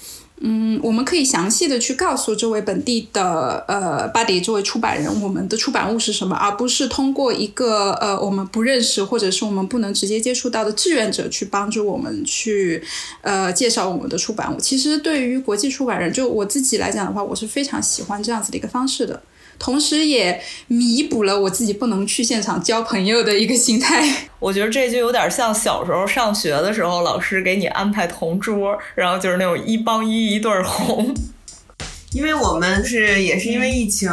[0.44, 12.82] 嗯，我们可以详细的去告诉这位本地的呃 body 这位出版人，我们的出版物是什么，而不是通过一个呃我们不认识或者是我们不能直接接触到的志愿者去帮助我们去
[13.20, 14.58] 呃介绍我们的出版物。
[14.58, 19.22] 其实对于国际出版人，就我自己来讲的话，我是非常喜欢这样子的一个方式的。
[19.58, 24.04] 同时也弥补了我自己不能去现场交朋友的一个心态。
[24.40, 31.14] 我觉得这就有点像小时候上学的时候，老师给你安排同桌，然后就是那种一帮一一对红。
[32.12, 34.10] 因为我们是也是因为疫情，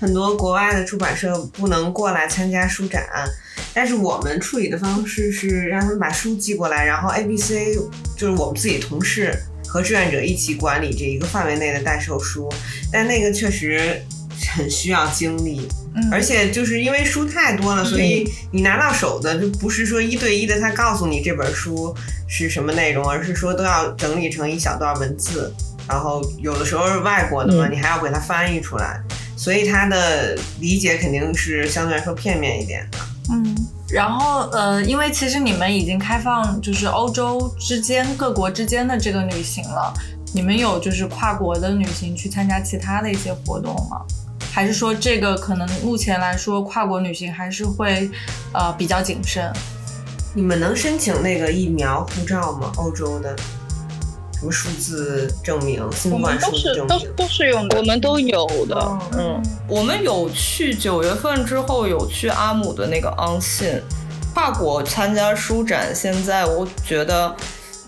[0.00, 3.04] 很多国外的出版社不能过来参加书展，
[3.74, 7.50] 但是我们处理的方式是让他们把书寄过来，然后 ABC
[8.16, 12.48] 就是我们自己同事和志愿者一起管理这一个范围内的代售书，
[12.92, 14.00] 但那个确实。
[14.54, 15.68] 很需要精力，
[16.10, 21.94] 而且就是因为书太多了，所以你拿到手的就不是说一对一的，他告诉你这本书
[22.28, 25.52] 是什么内容，而是说都要整理成一小段文字，
[25.88, 29.00] 然后有的时候是外国的嘛，你还要给它翻译出来，
[29.36, 32.98] 所以他的理解肯定是相对来说片面一点的。
[33.30, 33.56] 嗯，
[33.88, 39.94] 然后呃，因为其实你们已经开放就是欧洲之间各国之间的这个旅行了，
[40.34, 44.02] 你们有就是跨国的旅行去参加其他的一些活动吗？
[44.52, 48.10] 还是说这个可能目前来说跨国旅行还是会，
[48.52, 49.50] 呃比较谨慎。
[50.34, 52.70] 你们能申请那个疫苗护照吗？
[52.76, 53.34] 欧洲的
[54.38, 55.82] 什么数字证明？
[55.94, 56.88] 新冠数字证明？
[56.88, 58.98] 都都是用的，我们都有的。
[59.16, 63.80] 嗯，我们有去九月份之后有去阿姆的那个昂信
[64.34, 65.94] 跨国参加书展。
[65.94, 67.34] 现在我觉得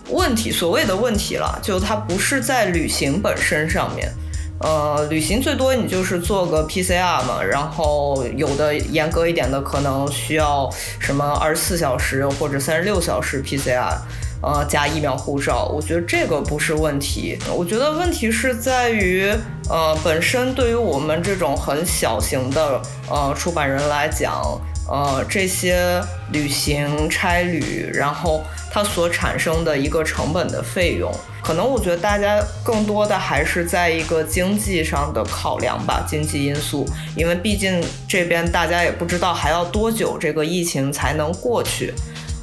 [0.09, 4.11] 问题，所谓的问题了，就它不是在旅行本身上面。
[4.59, 13.97] 呃，旅行最多你就是做个 PCR 嘛，然后有的严格一点的可能需要什么二十四小时或者三十六小时 PCR。
[14.41, 17.35] 呃加疫苗护照，我觉得这个不是问题。
[17.55, 19.27] 我觉得问题是在于，
[19.69, 25.99] 呃，本身对于我们这种很小型的呃出版人来讲，呃，这些
[26.31, 28.43] 旅行差旅，然后
[28.75, 31.09] 它所产生的一个成本的费用，
[31.41, 36.85] 可能我觉得大家更多的还是在一个经济上的考量吧，经济因素，
[37.15, 41.93] 因为毕竟这边大家也不知道还要多久这个疫情才能过去，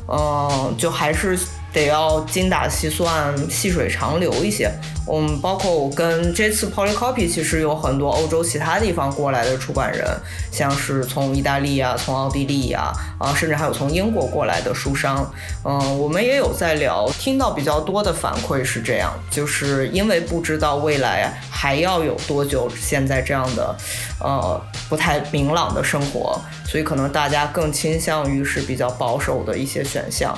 [0.09, 1.39] 嗯，就还是。
[1.73, 4.71] 得要精打细算、细水长流一些。
[5.11, 10.07] 嗯，包括我跟这次 Polycopy 其实有很多欧洲其他地方过来的出版人，
[10.53, 15.29] 像是从意大利啊、从奥地利呀啊，甚至还有从英国过来的书商。
[15.65, 23.77] 嗯，我们也有在聊，听到比较多的反馈是这样，就是因为不知道未来还要有多久现在这样的
[24.21, 30.33] 呃不太明朗的生活，所以可能大家更倾向于是比较保守的一些选项。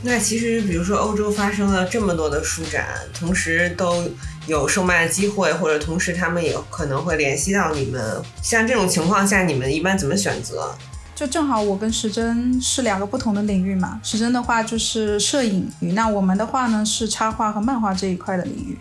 [0.00, 4.04] 那其实，比如说欧洲发生了这么多的书展，同时都
[4.46, 8.00] 有售卖的机会，或者同时他们也可能会联系到你们。
[8.40, 10.72] 像这种情况下，你们一般怎么选择？
[11.16, 14.00] 就正好我跟时针是两个不同的领域嘛。
[14.04, 18.78] 时针的话就是摄影与，那我们的话呢是插画和漫画这一块的领域。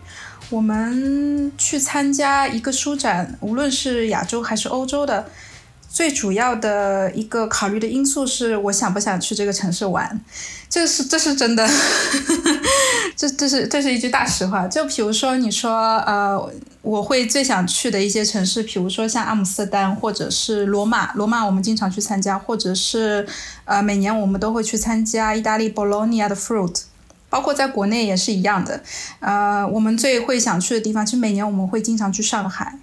[0.51, 5.27] 我们去参加一个书展，无论是亚洲还是欧洲的。
[5.89, 10.19] 最主要的一个考虑的因素是我想不想去这个城市玩，
[10.69, 11.67] 这是这是真的，
[13.15, 14.67] 这这是这是一句大实话。
[14.67, 16.37] 就比如说你说呃，
[16.81, 23.25] 我会最想去的一些城市，比如说像阿姆斯特丹或者是罗马，罗马我们经常去参加，或者是
[23.65, 26.81] 呃每年我们都会去参加意大利 Bologna 的 Fruit，
[27.29, 28.83] 包括在国内也是一样的。
[29.19, 32.77] 呃，我们最会想去的地方，其实每年我们会经常去上海。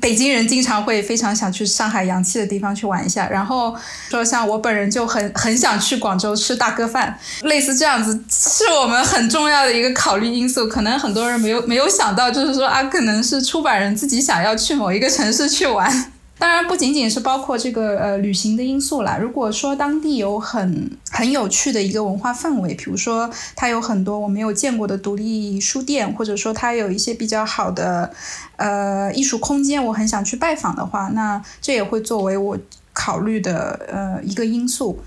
[0.00, 3.76] 北京人经常会非常想去上海洋气的地方去玩一下，然后
[4.08, 10.66] 说像我本人就很很想去广州吃大哥饭，类似这样子是我们很重要的一个考虑因素。
[10.66, 16.12] 可能很多人没有没有想到，就是说啊，可能是出版人自己想要去某一个城市去玩。
[16.40, 19.18] 当然不仅仅是包括这个呃旅行的因素啦。
[19.18, 28.10] 如果说当地有很很有趣的一个文化氛围，比如说它有很多我没有见过的独立书店，或者说它有一些比较好的
[28.56, 32.58] 呃艺术空间，我很想去拜访的话，那这也会作为我
[32.94, 34.98] 考虑的呃一个因素。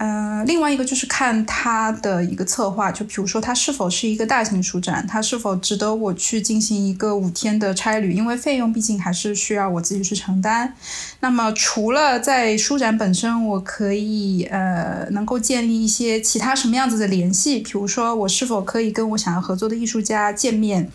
[0.00, 10.72] 嗯，另外一个就是看它的一个策划，就比如说它是否是一个大型书展，它是否值得我去进行一个五天的差旅，因为费用毕竟还是需要我自己去承担。
[11.18, 20.88] 那么除了在书展本身，我可以呃能够建立一些其他什么样子的联系，比如说我是否可以跟我想要合作的艺术家见面。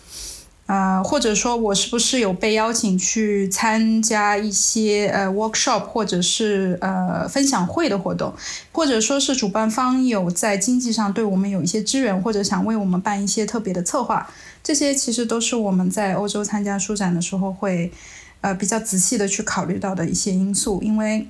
[0.66, 8.32] 呃，或者说，我是不是有被邀请去参加一些呃 workshop 或者是呃分享会的活动，
[8.72, 14.26] 或者说是主办方有在经济上对我们有一些支援，或者想为我们办一些特别的策划，
[14.62, 17.92] 这些其实都是我们在欧洲参加书展的时候会
[18.40, 21.28] 呃比较仔细的去考虑到的一些因素，因为。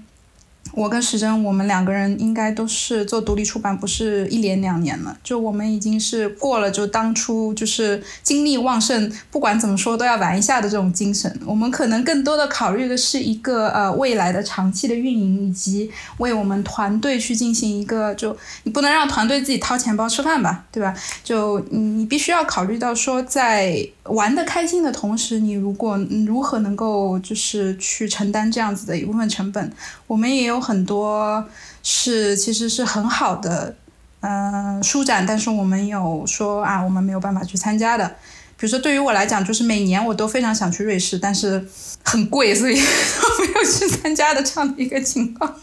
[0.72, 5.16] 我跟时珍，我们两个人应该都是做独立出版，不是一连两年了。
[5.22, 11.38] 就我们已经是过了，就当初就是精力旺盛，不管怎么说都要玩一下的这种精神。
[11.46, 20.92] 我们可能更多的考虑的是一个呃未来的长期的运营，以及为我们团队去进行一个，就你不能让团队自己掏钱包吃饭吧，对吧？
[21.22, 29.72] 就你你必须要考虑到说，在玩的开心的同时，你如果如何能够就是去承担这样子的一部分成本，
[30.06, 30.60] 我们也有。
[30.60, 31.44] 很多
[31.82, 33.76] 是其实是很好的，
[34.20, 38.08] 嗯，书展，但是我们有说啊，我们没有办法去参加的。
[38.56, 41.62] 比如说，对于我来讲，就是每年我都非常想去瑞士，但是
[42.02, 42.80] 很贵，所以都
[43.44, 45.54] 没有去参加的这样的一个情况。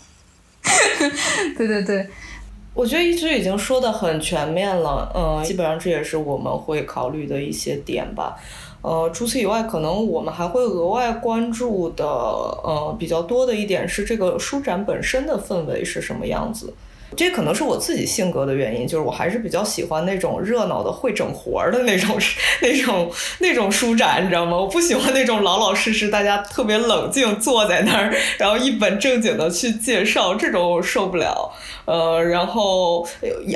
[1.57, 2.07] 对 对对，
[2.73, 8.37] 我觉得一直已经说的很全面了，嗯，基本上这也是我们会考虑的一些点吧。
[8.81, 16.73] 呃，除此以外，可能我们还会额外关注的，呃，比较多的一点是这个书展本身的氛围是什么样子。
[17.15, 22.17] 这可能是我自己性格的原因，就是我还是比较喜欢那种热闹的、会整活儿的那种、
[22.61, 24.55] 那种、那种书展，你知道吗？
[24.57, 31.51] 我不喜欢那种老老实实、大家特别冷静坐在那儿，然后一本正经的去介绍，这种我受不了。
[31.85, 33.05] 呃，然后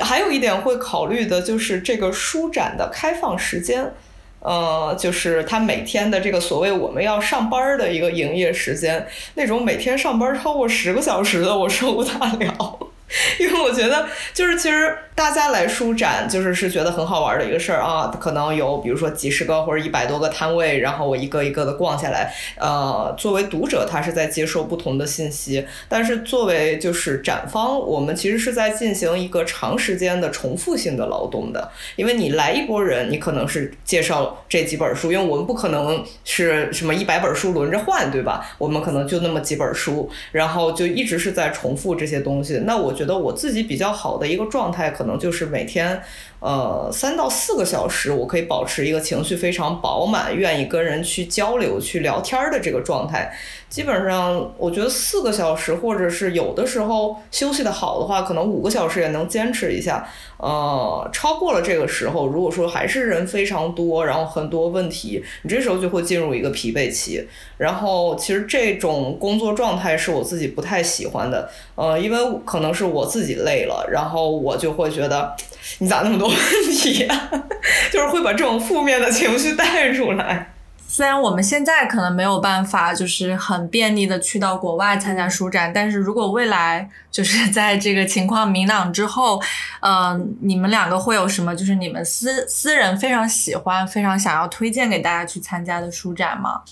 [0.02, 3.92] 还有一点会考虑的就是这个书展的开放时间。
[4.40, 12.78] 呃，就是他每天的这个所谓我们要上班的一个营业时间，那种每天上班超过十个小时的，我受不大了。
[13.38, 18.12] 因为我觉得，就是其实大家来书展，就是是觉得很好玩的一个事儿啊。
[18.20, 22.34] 可能有比如说几十个或者一百多个摊位，然后我一个一个的逛下来。
[22.56, 31.70] 呃，作为读者，他是在接受不同的信息；但是作为就是展方，我们其实是在进行一个长时间的重复性的劳动的。
[31.94, 38.44] 因为你来一波人，你可能是介绍这几本书，因为我们不可能是什么一百本书轮着换，对吧？
[38.58, 42.62] 我们可能就那么几本书，然后就一直是在重复这些东西。
[42.66, 46.02] 那我觉得我自己比较好的一个状态，可能就是每天，
[46.40, 53.36] 呃，三到四个小时，我可以保持一个情绪非常饱满，愿意跟人去交流、去聊天的这个状态。
[53.68, 60.08] 基本上，我觉得四个小时，或者是有的时候休息的好的话，可能五个小时也能坚持一下。
[60.38, 67.26] 呃，超过了这个时候，如果说还是人非常多，然后很多问题，你这时候就会进入一个疲惫期。
[67.58, 71.50] 然后，其实这种工作状态是我自己不太喜欢的。
[71.74, 75.34] 呃，因为可能是我自己累了，然后我就会觉得
[75.78, 76.36] 你咋那么多问
[76.72, 77.30] 题呀？
[77.92, 80.55] 就是会把这种负面的情绪带出来。
[80.96, 89.38] 虽然我们现在可能没有办法，就是很便利的去到国外参加书展，但是如果未来就是在这个情况明朗之后，
[89.80, 96.62] 嗯、你们两个会有什么就是你们私私人非常喜欢、非常想要推荐给大家去参加的书展吗？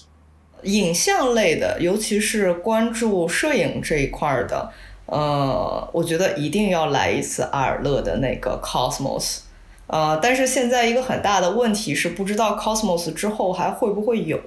[0.62, 4.72] 影像类的，尤其是关注摄影这一块的，
[5.04, 9.40] 呃，我觉得一定要来一次阿尔勒的那个 Cosmos。
[9.86, 14.38] 呃，但是现在一个很大的问题是，不知道 Cosmos 之后还会不会有。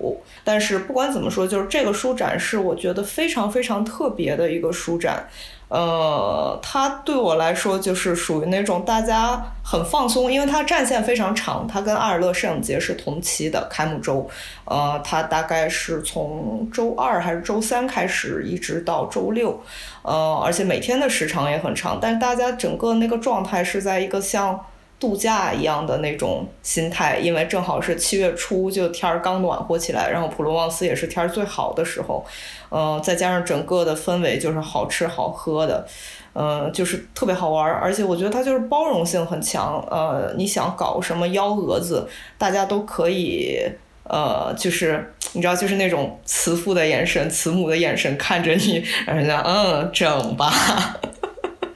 [0.43, 5.27] 但是不管怎么说，就是这个书展是我觉得非常非常特别的一个书展。
[5.69, 14.29] 呃，它对我来说就是属于那种大家很放松，因为它战线非常长，它跟阿尔勒摄影节是同期的开幕周，
[14.63, 19.61] 呃，它大概是从周二还是周三开始，一直到周六，
[20.03, 24.57] 呃，而且每天的时长也很长，但大家整个那个状态是在一个像
[24.99, 32.25] 度假一样的那种心态，因为正好是七月初，就天儿刚暖和起来，然后普罗旺斯也是天儿最好的时候，
[32.69, 35.87] 呃，再加上整个的氛围就是好吃好喝的，
[36.33, 43.59] 呃，就是特别好玩儿，而且我觉得它就是包容性很强，呃，你想搞什么幺蛾子，大家都可以。
[44.09, 50.49] 呃，就是你知道，就是那种慈父的眼神、慈母的眼神看着你，让人家嗯整吧。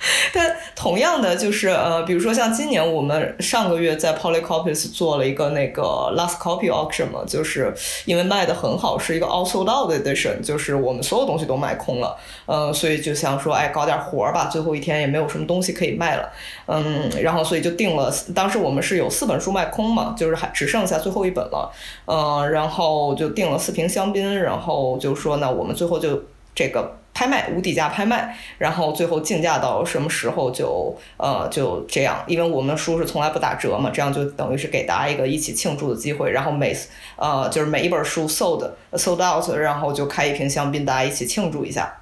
[0.33, 5.83] 但同样的，就是呃，比如说像今年我们上个月在 Polycopies 做了一个那个
[6.17, 7.73] Last Copy Auction 嘛，就是
[8.05, 16.29] 因为卖的很好，是一个 All Sold Out Edition，就是我们所有东西都卖空了，嗯、所以就想说，哎，搞点活儿吧，最后一天也没有什么东西可以卖了，
[16.65, 21.71] 嗯，然后所以就定了，当时我们是有四本书卖空嘛，就是还只剩下最后一本了，
[22.05, 26.23] 呃，然后就订了四瓶香槟，然后就说呢，我们最后就
[26.55, 36.75] 这个拍卖无底价拍卖，然后最后竞价到什么时候就呃就这样，因为我们书是从来不打折嘛，这样就等于是给大家一个一起庆祝的机会，然后每
[37.17, 41.93] 呃就是每一本书 sold sold out，然后就开一瓶香槟，大家一起庆祝一下。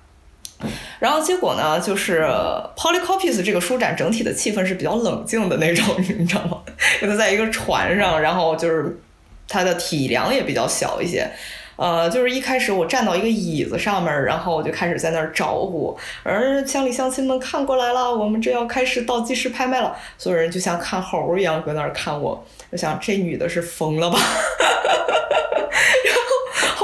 [0.99, 2.21] 然后结果呢，就是
[2.77, 5.85] Polycopies 这个书展整体的气氛是比较冷静的那种，
[6.17, 6.59] 你知道吗？
[7.01, 8.97] 因为在一个船上，然后就是
[9.49, 11.29] 它的体量也比较小一些。
[11.79, 24.19] 呃，就是一开始我站到一个椅子上面，然后我就开始在那儿招呼，而乡里乡亲们看过来了，我们这要开始倒计时拍卖了，所有人就像看猴一样搁那儿看我，我想这女的是疯了吧？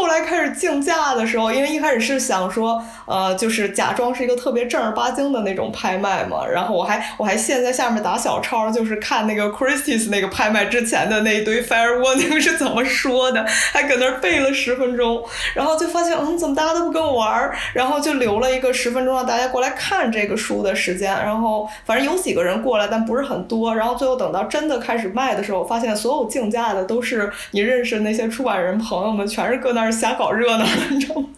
[0.05, 13.43] 后来开始竞价的时候，因为一开始是想说，呃，就是假装是一个特别正儿八经的那种拍卖嘛，然后我还我还现在下面打小抄，就是看那个 Christie's 那个拍卖之前的那一堆 fair warning 是怎么说的，
[13.73, 15.23] 还搁那儿背了十分钟，
[15.55, 31.29] 然后就发现，嗯，怎么大家都不跟我玩儿，然后就留了一个十分钟让大家过来看这个书的时间，然后反正有几个人过来，但不是很多，然后最后等到真的开始卖的时候，发现所有竞价的都是你认识的那些出版人朋友们，全是搁那儿瞎搞热闹的，你知道吗？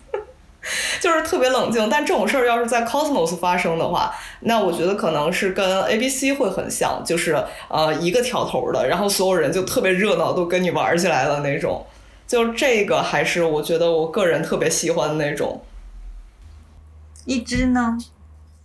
[1.00, 11.86] 就是特别冷静，但这种事儿要是在 Cosmos 发生的话，那我觉得可能是跟 ABC 会很像，就是呃一个挑头的，然后所有人就特别热闹，都跟你玩起来了那种。
[12.28, 15.62] 就这个还是我觉得我个人特别喜欢的那种。
[17.24, 17.98] 一只呢？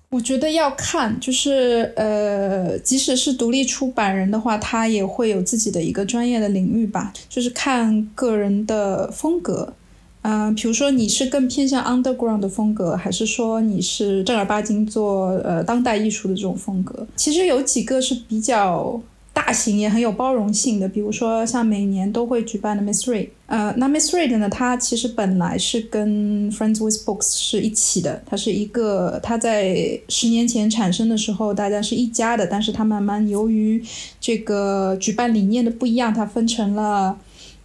[0.08, 9.74] 我觉得要看，就是呃，即使是独立出版人的话，他也会有自己的一个专业的领域吧，就是看个人的风格。
[10.22, 17.06] 嗯、比如说你是更偏向 underground 的风格，还是说你是正儿八经做呃当代艺术的这种风格？
[17.16, 19.00] 其实有几个是比较
[19.32, 33.82] 大型也很有包容性的，比如说像每年都会举办的 Miss Read，呃，那 Miss Read 呢，它其实本来是跟 Friends with Books 是一起的，它是一个，它在十年前产生的时候，大家是一家的，但是它慢慢由于
[34.20, 37.18] 这个举办理念的不一样，它分成了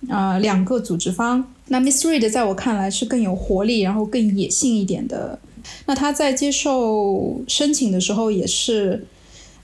[0.09, 1.45] 呃两个组织方。
[1.67, 5.39] 那 Miss Reed 在我看来是更有活力，然后更野性一点的。
[5.85, 9.05] 那他在接受申请的时候也是。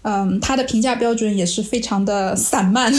[0.06, 2.94] 嗯，他的评价标准也是非常的散漫，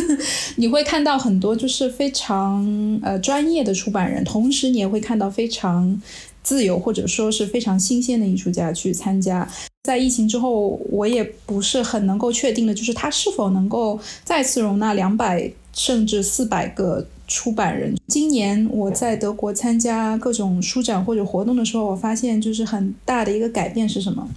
[0.56, 6.00] 你会看到很多就是非常呃专业的出版人，同时你也会看到非常
[6.42, 9.46] 自由或者说是非常新鲜的艺术家去参加。
[9.82, 17.94] 在疫情之后，我也不是很能够确定的，就是他是否能够再次容纳两百甚至四百个出版人。
[18.06, 24.28] 今年我在德国参加各种书展或者活动的时候，我发现就是很大的一个改变是什么？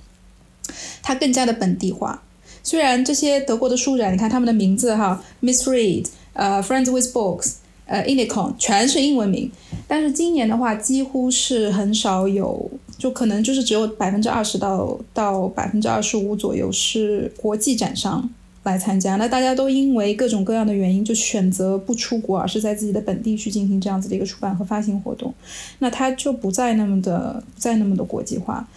[1.02, 2.24] 它更加的本地化。
[2.62, 7.54] 虽然这些德国的书展，你看他们的名字哈，Miss Read，呃，Friends with Books，
[7.86, 9.50] 呃 i n i c o n 全是英文名，
[9.88, 18.30] 但是今年的话，几乎是很少有，就可能就是只有百分之二十到到百分之二十五左右是国际展商
[18.64, 19.16] 来参加。
[19.16, 25.34] 那大家都因为各种各样的原因，就选择不出国，而是在自己的本地去进行这样子的一个出版和发行活动。
[25.80, 28.68] 那它就不再那么的，不再那么的国际化。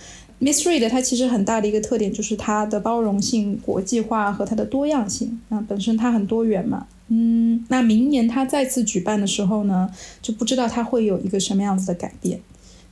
[0.40, 5.40] Miss Read 它其实很大的一个特点就是它的包容性、国际化和它的多样性。
[5.48, 9.88] 那本身它很多元嘛，嗯，那明年它再次举办的时候呢，
[10.20, 12.40] 就不知道它会有一个什么样子的改变，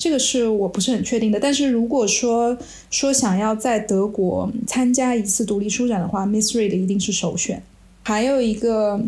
[0.00, 1.38] 这个是我不是很确定的。
[1.38, 2.56] 但是如果说
[2.90, 7.62] 说想要在德国参加一次独立书展的话，Miss Read 一定是首选。
[8.02, 8.98] 还有一个，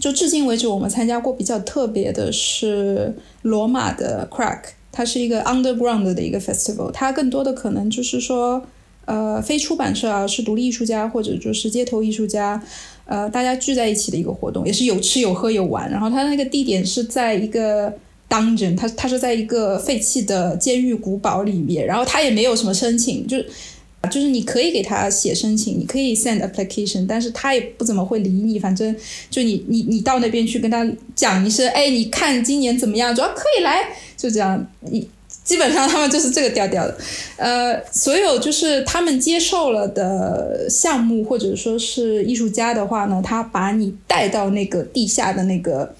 [0.00, 4.60] 就至今为止我们参加过比较特别的是罗马的 Crack。
[4.90, 8.62] 它是一个 underground 的一个 festival，它更多的可能就是说，
[9.04, 12.60] 呃，非出版社啊，是独立艺术家或者就是街头艺术家，
[13.04, 15.90] 呃，大家聚在一起的一个活动，也是有吃有喝有玩。
[15.90, 17.92] 然后它那个地点是在一个
[18.28, 23.36] dungeon，它它是在一个废弃的监狱古堡里面，然后他也没有什么申请，就
[24.10, 28.94] 就是你可以给他写申请，你可以 send application，但是他也不怎么会理你，反正
[29.28, 33.14] 就你你你到那边去跟他讲一声，哎，你看今年怎么样？
[33.14, 33.88] 主要可以来。
[34.16, 35.06] 就这样，一
[35.44, 36.98] 基本上他们就是这个调调的，
[37.36, 45.94] 呃，所有就是他们接受了的项目或者说是艺术家的话呢，他把你带到那个地下的那个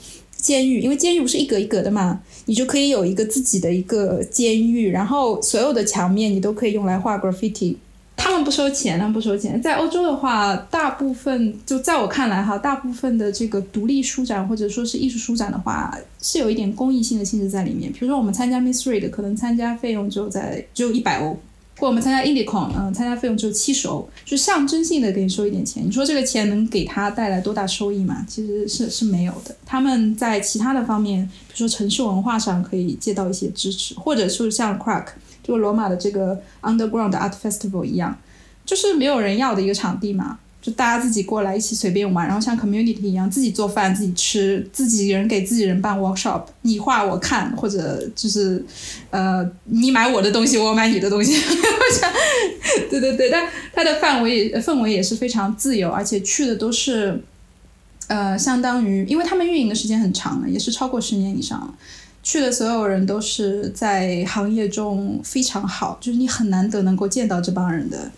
[0.47, 7.75] 监狱，因为监狱不是一格一格的嘛，你就可以有一个自己的一个监狱，然后所有的墙面你都可以用来画 graffiti。
[8.17, 9.61] 他们不收钱，他们不收钱。
[9.61, 15.93] 在欧洲的话，大部分就在我看来哈，大部分的这个独立书展或者说是艺术书展的话，
[16.23, 17.91] 是有一点公益性的性质在里面。
[17.91, 21.37] 比如说我们参加 Miss Read，可能参加费用就在只有一百欧；
[21.79, 25.87] 或我们参加 IndieCon，嗯，参加费用只有七十欧，就象征性的给你收一点钱。
[25.87, 28.25] 你说这个钱能给他带来多大收益吗？
[28.29, 29.55] 其实是是没有的。
[29.65, 35.07] 他们在其他的方面，比如说城市文化上可以借到一些支持，或者是像 Crack。
[35.43, 38.19] 就罗马的这个 Underground Art Festival 一样，
[38.65, 48.65] 就是没有人要的一个场地嘛，就大家自己过来一起随便玩，然后像 Community 一样，自己做饭、自己吃，自己人给自己人办 Workshop，你画我看，或者就是
[49.11, 51.41] 呃，你买我的东西，我买你的东西，
[52.91, 57.23] 对对对，但它的范围氛围也是非常自由，而且去的都是
[58.09, 61.73] 呃，相当于，因为他们运营的时间很长了，也是超过十年以上了。
[62.25, 68.11] 去的所有人都是在行业中非常好，就是你很难得能够见到这帮人的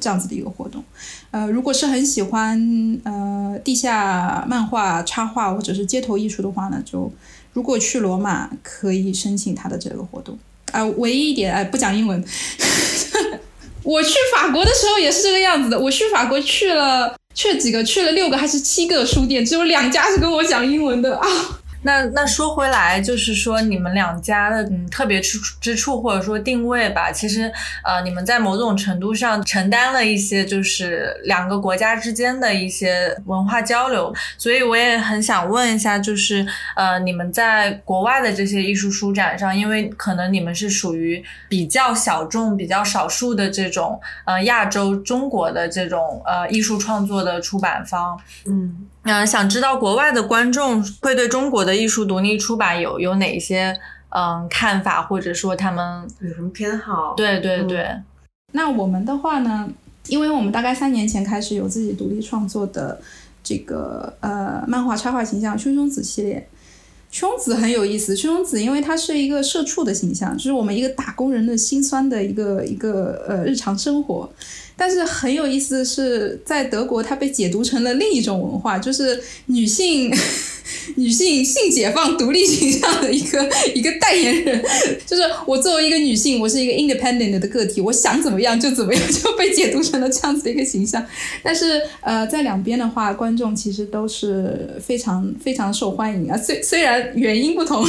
[0.00, 0.82] 这样子的一个活动。
[1.30, 7.12] 呃，如果是很喜欢呃地下漫画、插画或者是街头艺术的话呢，就
[7.52, 10.38] 如果去罗马可以申请他的这个活动。
[10.72, 12.22] 啊，唯一一点哎，不讲英文。
[13.82, 15.78] 我去法国的时候也是这个样子的。
[15.78, 21.26] 我去法国去了去了几个，去了六个还是七个书店，只有两家是跟我讲英文的啊。
[21.86, 27.50] 那那说回来，就是说你们两家的嗯特别之之处，或者说定位吧，其实
[27.84, 34.12] 呃你们在某种程度上承担了一些，就是两个国家之间的一些文化交流。
[34.36, 48.88] 所以我也很想问一下，就是呃你们在国外的这些艺术书展上，因为可能你们是属于比较小众、比较少数的这种呃亚洲中国的这种呃艺术创作的出版方，嗯。
[49.06, 53.78] 嗯，想知道国外的观众会对中国的艺术独立出版有有哪些
[54.10, 57.14] 嗯看法，或者说他们有什么偏好？
[57.16, 57.88] 对对对。
[58.52, 59.68] 那我们的话呢，
[60.08, 63.00] 因为我们大概三年前开始有自己独立创作的
[63.42, 66.48] 这个呃漫画插画形象《熊熊子》系列，
[67.16, 74.30] 《凶子很有意思，凶子因为他是一个社畜的形象，就是我们一个打工人的心酸的一个一个呃日常生活。
[74.76, 80.14] 但是很有意思的是，在德国它被解读成了另一种文化，就是女性
[80.96, 84.62] 女性性解放独立形象的一个一个代言人。
[85.04, 91.04] 就是我作为一个女性，我是一个 independent 的个体，我想怎么样就怎么样， 就被解读成了这样子的一个形象。
[91.42, 96.36] 但是呃，在两边的话，观众其实都是非常非常受欢迎啊。
[96.36, 97.86] 虽虽然原因不同，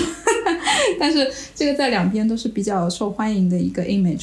[0.99, 4.21] 但是这个在两边都是比较受欢迎的一个 image。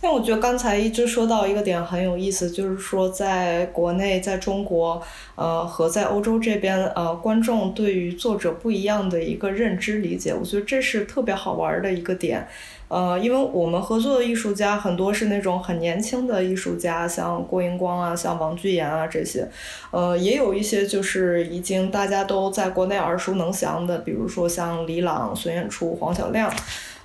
[0.00, 5.02] 但我觉得刚才一直说到一个点很有意思，就是说在国内，在中国，
[5.34, 12.46] 呃，和在欧洲这边，呃，观众对于作者不一样的一个认知理解，我觉得这是特别好玩的一个点。
[12.86, 19.46] 呃，因为我们合作的艺术家很多是那种很年轻的艺术家，像郭英光啊，像王巨岩啊这些，
[19.90, 26.50] 呃，也有一些就是已经大家都在国内耳熟能详的，比如说像李朗、孙远初、黄小亮。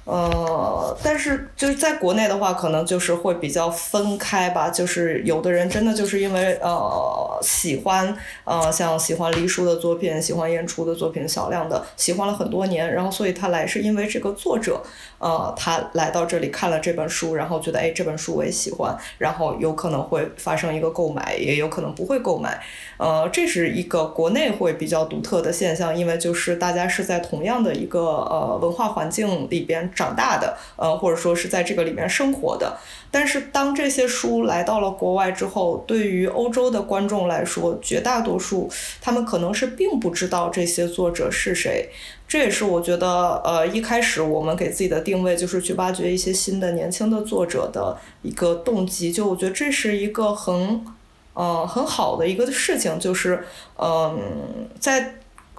[0.05, 4.69] 呃，但是就是在国内的话，可能就是会比较分开吧。
[4.69, 14.81] 就是有的人真的就是因为呃喜欢呃像喜欢黎叔的作品，喜欢演出的作品，小亮的喜欢了很多年，然后所以他来是因为这个作者，
[15.19, 22.61] 呃他来到这里看了这本书，然后觉得哎这本书我也喜欢，然后有可能会发生一个购买，也有可能不会购买。
[23.03, 32.77] 呃，这是一个国内会比较独特的现象，因为就是大家是在同样的一个呃文化环境里边长大的，呃，或者说是在这个里面生活的。
[33.11, 38.69] 但是当这些书来到了国外之后，对于欧洲的观众来说，绝大多数
[39.01, 41.89] 他们可能是并不知道这些作者是谁。
[42.25, 49.11] 这也是我觉得，呃，一开始我们给自己的定位就是去挖掘一些新的年轻的作者的一个动机。
[49.11, 50.85] 就我觉得这是一个很。
[51.33, 53.45] 呃，很好的一个事情就是，
[53.77, 55.15] 嗯，在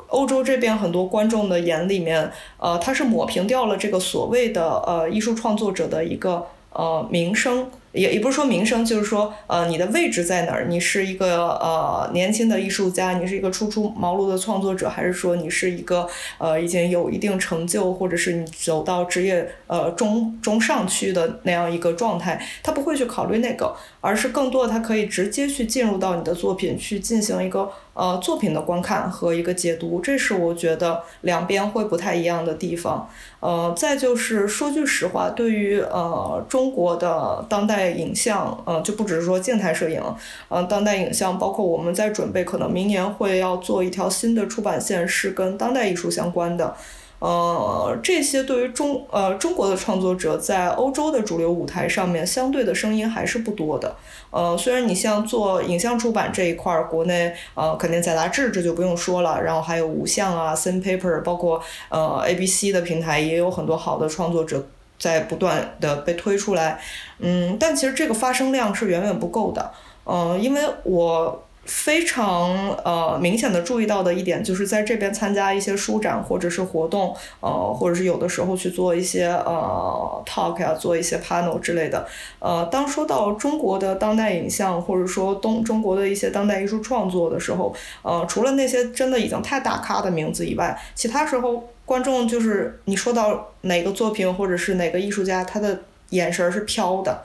[0.09, 7.71] 欧洲这边很多观众的眼里面，呃，他是抹平掉了这个所谓的呃艺术创作者的一个呃名声。
[7.95, 10.67] 也也不是说名声，就是说，呃，你的位置在哪儿？
[10.69, 22.45] 你是一个呃年轻的艺术家，你是一个初出茅庐的创作者，还是说你是一个呃已经有一定成就，或者是你走到职业呃中中上区的那样一个状态？
[22.65, 30.01] 他不会去考虑那个，而是更多的他可以直接去进入到你的作品去进行一个呃作品的观看和一个解读。
[30.01, 33.09] 这是我觉得两边会不太一样的地方。
[33.39, 37.84] 呃，再就是说句实话，对于呃中国的当代。
[37.91, 40.03] 影像，嗯，就不只是说静态摄影，
[40.49, 46.75] 嗯，当代影像，包括我们在准备，可能明年会要做一条新的出版线，是跟当代艺术相关的，
[47.19, 53.97] 呃，这些对于中呃中国的创作者在欧洲的主流舞台上面，相对的声音还是不多的，
[54.31, 64.67] 呃，虽然你像做影像出版这一块儿，国内呃肯定在杂志这就不用说了，然后还有五像啊 Thin Paper，包括呃 ABC 的平台也有很多好的创作者。
[65.05, 66.81] 在不断的被推出来，
[67.19, 69.71] 嗯，但其实这个发生量是远远不够的，
[70.07, 82.07] 嗯，因为我非常呃明显的注意到的一点，就是在这边参加一些书展或者是活动，呃，或者是有的时候去做一些呃 talk 啊，做一些 panel 之类的，
[82.39, 91.63] 呃，当说到中国的当代影像或者说东中国的一些当代艺术创作的时候，呃，除了那些真的已经太大咖的名字以外，其他时候。
[91.87, 97.25] 观众就是你说到哪个作品或者是哪个艺术家，他的眼神是飘的，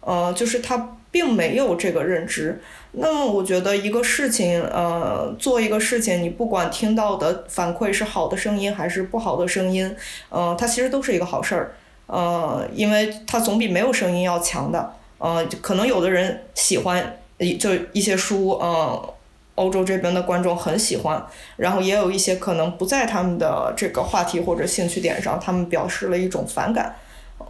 [0.00, 2.60] 呃，就是他并没有这个认知。
[2.92, 9.96] 那么我觉得一个事情，呃，做一个事情，你不管听到的反馈是好的声音还是不好的声音，
[10.28, 11.74] 呃，它其实都是一个好事儿，
[12.06, 14.92] 呃，因为它总比没有声音要强的。
[15.18, 19.14] 呃，可能有的人喜欢一就一些书，呃。
[19.56, 21.24] 欧洲这边的观众很喜欢，
[21.56, 26.96] 然后也有一些可能不在他们的这个话题或者兴趣点上，他们表示了一种反感。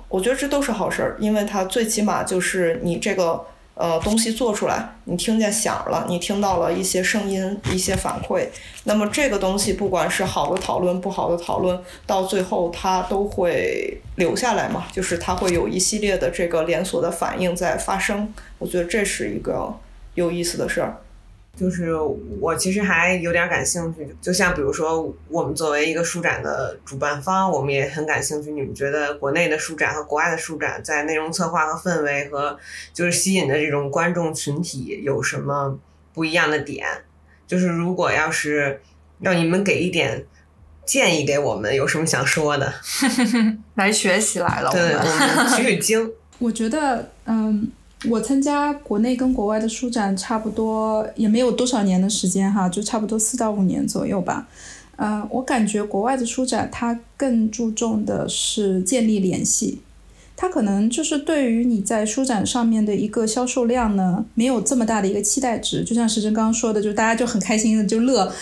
[0.09, 3.45] 我觉得这都是好事儿，因为它最起码就是你这个
[3.75, 8.47] 呃东西做出来，你听见响了，你听到了一些声音、一些反馈。
[8.85, 18.33] 那么这个东西不管是好的讨论、不好的讨论，到最后它都会留下来嘛，就是它会有一系列的这个连锁的反应在发生。
[18.59, 19.75] 我觉得这是一个
[20.15, 20.99] 有意思的事儿。
[21.57, 21.95] 就是
[22.41, 28.51] 我其实还有点感兴趣，就像比如说我们作为一个书展的主办方，我们也很感兴趣。
[28.51, 32.59] 你们觉得国内的书展和国外的书展在内容策划和氛围和
[32.93, 35.79] 就是吸引的这种观众群体有什么
[36.13, 36.87] 不一样的点？
[37.47, 38.81] 就是如果要是
[39.21, 40.25] 让你们给一点
[40.85, 42.75] 建议给我们，有什么想说的？
[43.77, 46.13] 来学习来了，对，我们取取 经。
[46.41, 47.71] 我觉得，嗯。
[48.09, 54.47] 我参加国内跟国外的书展，差不多也没有多少年的时间哈，就差不多四到五年左右吧。
[54.97, 59.81] 呃，我感觉国外的书展它更注重的是建立联系，
[60.37, 65.83] 它可能就是对于你在书展上面的一个销售量呢，没有这么大的一个期待值。
[65.83, 68.33] 就像时珍刚刚说的，就大家就很开心的就乐，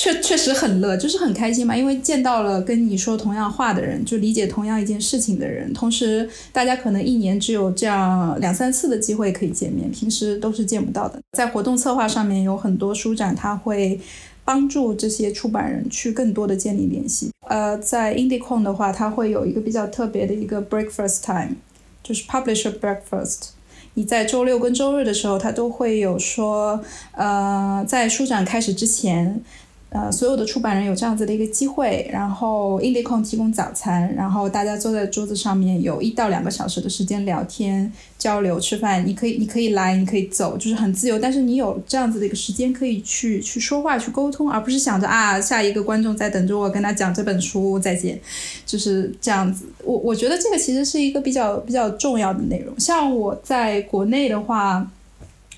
[0.00, 11.20] 确确实很乐，就是很开心嘛，因为见到了跟你说同样话的人，就理解同样一件事情的人，同时大家可能一年只有这样两三次的机会可以见面，平时都是见不到的。
[11.32, 14.00] 在活动策划上面有很多书展，它会
[14.42, 17.30] 帮助这些出版人去更多的建立联系。
[17.46, 21.56] 呃，在 IndieCon 的话，它会有一个比较特别的一个 breakfast time，
[22.02, 23.50] 就是 publisher breakfast。
[23.94, 26.80] 你在周六跟周日的时候，它都会有说，
[27.10, 29.42] 呃，在书展开始之前，
[29.90, 39.04] 呃，所有的出版人有这样子的一个机会，然后 IndieCon 提供早餐，然后大家坐在桌子上面有一到两个小时的时间聊天、交流、吃饭。
[39.04, 41.18] 你可以，你可以来，你可以走，就是很自由。
[41.18, 48.16] 但是你有这样子的一个时间可以去去说话、去沟通，而不是想着啊，下一个观众在等着我跟他讲这本书，再见，
[48.64, 49.64] 就是这样子。
[49.82, 52.72] 我我觉得这个其实是一个比较比较重要的内容。
[52.78, 54.88] 像我在国内的话，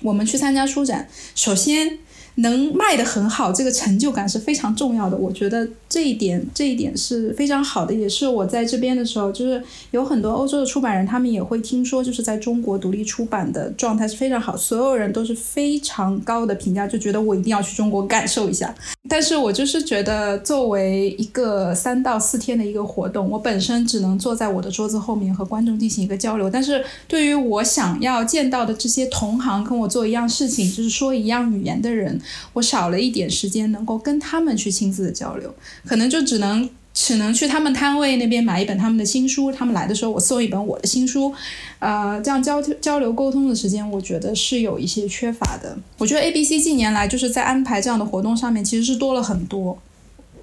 [0.01, 1.99] 我们去参加书展，首先。
[2.35, 5.15] 能卖得很好，这个成就感是非常重要的。
[5.15, 9.61] 我觉得这一点，这一点是非常好的，也是我在这边的时候，就是
[9.91, 18.73] 有很多欧洲的出版人，他们也会听说，就是在中国独立出版的状态是非常好，所有人都是非常高的评价，就觉得我一定要去中国感受一下。
[19.07, 32.19] 但是我就是觉得，作为一个三到四天的一个活动，我本身只能坐在我的桌子后面和观众进行一个交流，但是对于我想要见到的这些同行，跟我做一样事情，就是说一样语言的人。
[32.53, 35.53] 我少了一点时间能够跟他们去亲自的交流，
[35.85, 41.33] 可能就只能只能去他们摊位那边买一本他们的新书，他们来的时候我送一本我的新书，
[41.79, 45.77] 呃，这样交交流沟通的时间，我觉得是有一些缺乏的。
[45.97, 49.77] 我觉得 A B C 近年来就是在安排这样的活动上面其实是多了很多，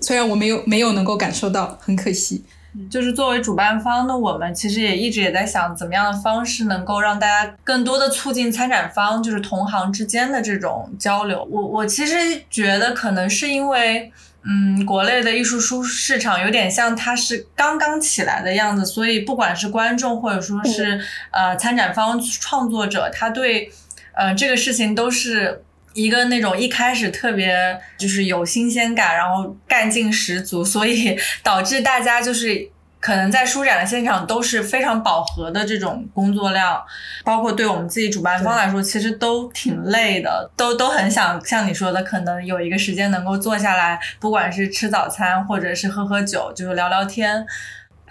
[0.01, 2.43] 虽然我没有没有能够感受到，很可惜。
[2.89, 11.45] 就是作为主办方的我们，其实也一直也在想，怎么样的方式能够让大家更多的促进参展方就是同行之间的这种交流。
[11.51, 12.15] 我我其实
[12.49, 14.13] 觉得可能是因为，
[14.45, 21.01] 嗯，国内的艺术书市场有点像它是刚刚起来的样子，所以不管是观众或者说是
[21.31, 23.73] 呃参展方创作者，他对
[24.15, 25.65] 呃这个事情都是。
[25.93, 32.69] 一个那种一开始特别就是有新鲜感，然后干劲十足，所以导致大家就是
[33.01, 36.81] 可能在书展的现场都是非常饱和的这种工作量，
[37.25, 47.47] 包括对我们自己主办方来说，其实都挺累的，都都很想像你说的，可能有一个时间能够坐下来，不管是吃早餐或者是喝喝酒，就是聊聊天。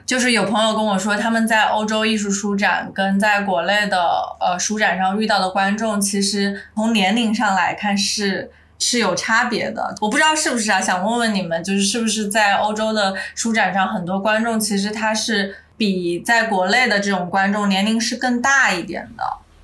[0.10, 4.02] 就是有朋友跟我说，他们在欧洲艺术书展跟在国内的
[4.40, 8.50] 呃书展上遇到的观众，其实从年龄上来看是
[8.80, 9.94] 是有差别的。
[10.02, 19.24] 我不知道是不是啊，想问问你们，就是是不是在欧洲的书展上，很多观众其实他是比在国内的这种观众年龄是更大一点的。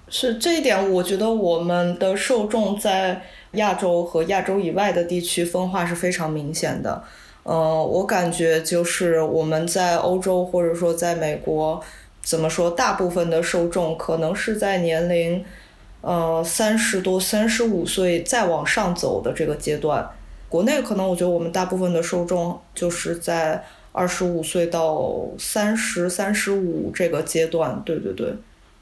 [0.09, 3.23] 是这一点，我觉得我们的受众在
[3.53, 7.03] 亚洲和亚洲以外的地区分化是非常明显的。
[7.47, 11.79] 嗯，我感觉就是我们在欧洲或者说在美国，
[12.23, 15.45] 怎么说，大部分的受众可能是在年龄，
[16.01, 20.09] 呃，三十多、三十五岁再往上走的这个阶段。
[20.49, 27.79] 国内可能我觉得我们大部分的受众就是在二十五岁到三十三十五这个阶段。
[27.85, 28.33] 对对对，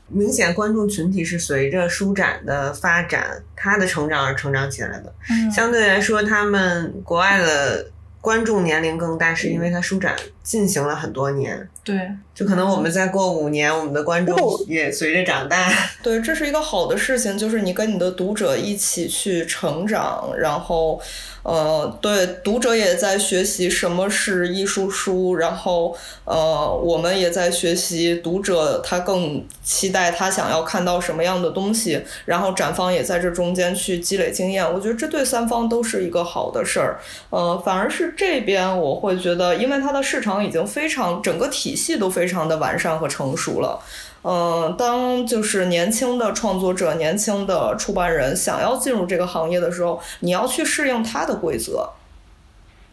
[0.07, 5.13] 明显观众群体是随着书展的发展，他的成长而成长起来的。
[5.29, 7.87] 嗯相对来说，他们国外的
[8.23, 11.99] 观众年龄更大，是因为它书展进行了很多年，对，
[12.33, 15.69] 就可能我们再过五年，我们的观众也随着长大。
[16.01, 20.97] 对，这是一个好的事情，就是你跟你的读者一起去成长，然后，
[21.43, 36.99] 呃，对，读者也在学习什么是艺术书，然后，呃，我们也在学习读者他更期待他想要看到什么样的东西，然后展方也在这中间去积累经验，我觉得这对三方都是一个好的事儿。
[37.29, 43.81] 呃，反而是这边我会觉得，因为它的市场已经非常整个体体系都非常的完善和成熟了。
[44.21, 51.89] 嗯，当就是年轻的创作者、年轻的出版人想要进入这个行业的时候，你要去适应它的规则，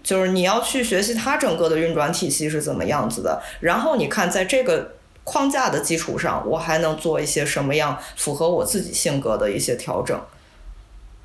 [0.03, 10.19] 就是你要去学习它整个的运转体系是怎么样子的，然后你看在这个框架的基础上，我还能做一些什么样符合我自己性格的一些调整。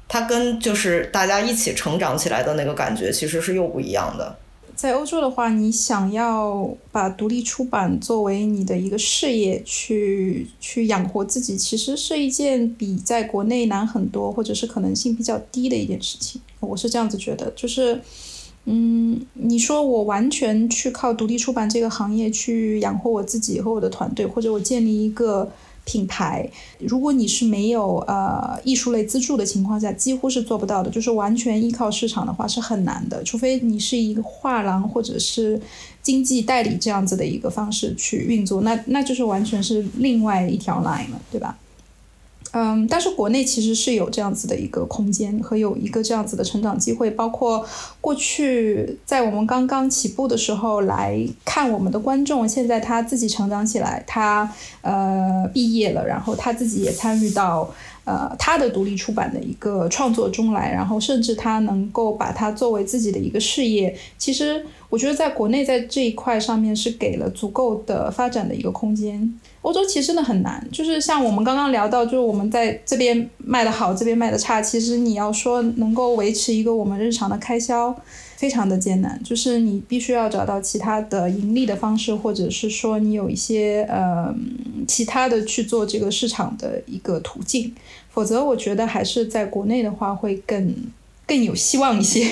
[0.10, 4.36] 它跟就是大家一起成长起来的那个感觉其实是又不一样的。
[4.76, 16.41] 在欧洲的话，你想要把独立出版作为你的一个事业去去养活自己，其实是一件比在国内难很多，或者是可能性比较低的一件事情。
[16.59, 18.01] 我是这样子觉得，就是，
[18.65, 25.49] 嗯，你说我完全去靠独立出版这个行业去养活我自己和我的团队，或者我建立一个
[25.86, 30.89] 品牌，如果你是没有呃艺术类资助的情况下，几乎是做不到的。
[30.89, 35.61] 就是完全依靠市场的话是很难的，除非你是一个画廊或者是
[36.01, 41.57] 经济代理这样子的一个方式去运作，那那就是完全是另外一条 line 了，对吧？
[42.58, 47.66] 嗯，但是国内其实是有这样子的一个空间和有一个这样子的成长机会，包括
[47.99, 54.49] 过去在我们刚刚起步的时候来看我们的观众，现在他自己成长起来，他
[54.80, 57.70] 呃毕业了，然后他自己也参与到
[58.06, 69.38] 呃他的独立出版的一个创作中来，然后甚至他能够把它作为自己的一个事业，其实我觉得在国内在这一块上面是给了足够的发展的一个空间。
[69.66, 77.91] 欧洲其实真的很难，就是像我们刚刚聊到，就是我们在这边卖的好，这边卖的差，其实你要说能够维持一个我们日常的开销，
[78.36, 84.32] 非常的艰难，就是你必须要找到其他的盈利的方式，或者是说你有一些呃
[84.88, 87.74] 其他的去做这个市场的一个途径，
[88.11, 90.76] 否则我觉得还是在国内的话会更
[91.26, 92.32] 更有希望一些。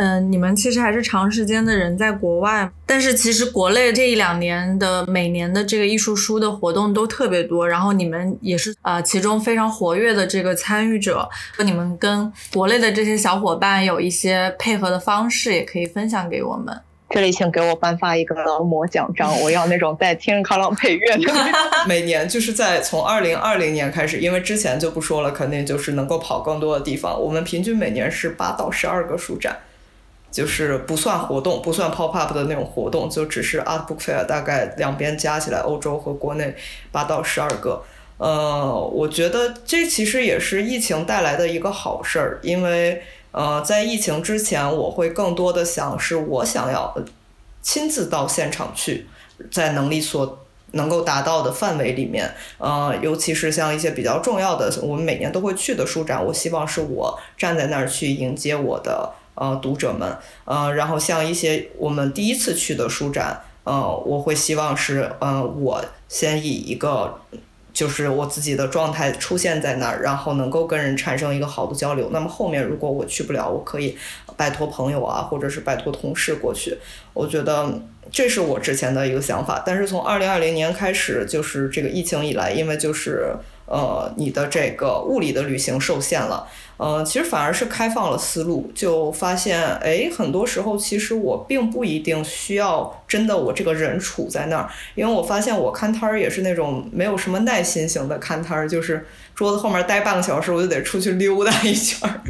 [0.00, 11.28] 嗯，你们其实还是长时间的人在国外，但是其实国内这一两年的每年的这个艺术书的活动都特别多，然后你们也是呃其中非常活跃的这个参与者，
[11.64, 16.80] 你们跟国内的这些小伙伴有一些配合的方式，也可以分享给我们。
[17.10, 21.32] 这里请给我颁发一个劳模奖章，我要那种带天卡朗配乐的。
[21.88, 27.20] 每年就是在从二零二零年开始，因为之前就不说了，肯定就是能够跑更多的地方。
[27.20, 29.56] 我们平均每年是八到十二个书展。
[30.38, 36.54] 就是不算活动，不算 pop up 的那种活动，就只是 art book fair，大概两边加起来，欧洲和国内
[36.92, 37.82] 八到十二个。
[38.18, 46.96] 呃，我觉得这其实也是疫情带来的一个好事儿，因为呃，在疫情之前，我会更多的想是我想要
[47.60, 49.08] 亲自到现场去，
[49.50, 50.38] 在能力所
[50.70, 59.14] 能够达到的范围里面，呃，尤其是像一些比较重要的，我们每年都会去的书展，我希望是我站在那儿去迎接我的。
[59.40, 67.20] 呃，读者们，呃，然后像一些我们第一次去的书展，呃，我会希望是，呃，我先以一个
[67.72, 72.10] 就是我自己的状态出现在那儿，然后能够跟人产生一个好的交流。
[72.12, 73.96] 那么后面如果我去不了，我可以
[74.36, 76.76] 拜托朋友啊，或者是拜托同事过去。
[77.14, 77.72] 我觉得
[78.10, 83.36] 这是我之前的一个想法，但是从二零二零年开始，就是这个疫情以来，因为就是
[83.66, 86.48] 呃，你的这个物理的旅行受限了。
[86.78, 99.04] 呃，其实反而是开放了思路，就发现，哎，很多时候其实我并不一定需要真的我这个人处在那儿，因为我发现我看摊儿也是那种没有什么耐心型的看摊儿，就是
[99.34, 102.22] 桌子后面待半个小时，我就得出去溜达一圈儿，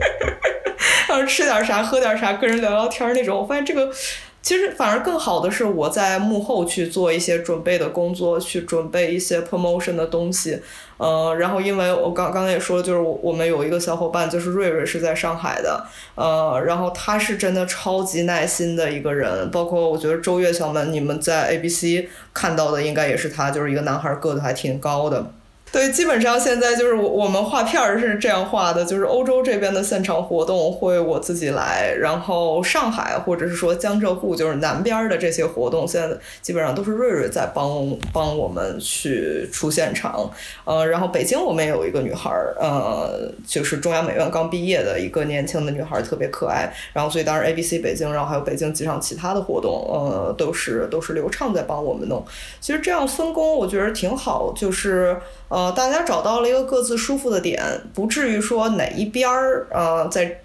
[1.08, 3.38] 然后吃点啥，喝点啥，跟人聊聊天儿那种。
[3.38, 3.92] 我发现这个。
[4.40, 10.62] 其实反而更好的是，我在幕后去做一些准备的工作，去准备一些 promotion 的东西。
[10.98, 19.50] 呃，然后因为我刚刚才也说了，就是我我们有一个小伙伴，就是瑞瑞是在上海的，呃，然后他是真的超级耐心的一个人。
[19.50, 25.24] 包括我觉得周月小们，你们在 ABC 看到的应该也是他，就是一个男孩，个子还挺高的。
[25.70, 40.30] 对，基本上现在就是我我们画片儿是这样画的，就是欧洲这边的现场活动会我自己来，然后上海或者是说江浙沪就是南边的这些活动，现在基本上都是瑞瑞在帮帮我们去出现场。
[40.64, 46.72] 呃，然后北京我们也有一个女孩儿，呃，就是中央美院刚毕业的一个年轻的女孩儿，特别可爱。
[46.94, 52.24] 然后所以当然 ABC 北京，然后还有北京几场其他的活动，呃，都是都是刘畅在帮我们弄。
[52.58, 55.14] 其实这样分工我觉得挺好，就是。
[55.58, 57.60] 呃，大家找到了一个各自舒服的点，
[57.92, 60.40] 不至于说哪一边儿呃在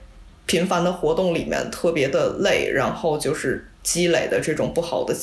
[0.47, 5.15] 频繁的活动里面特别的累，然后就是积累的这种不好的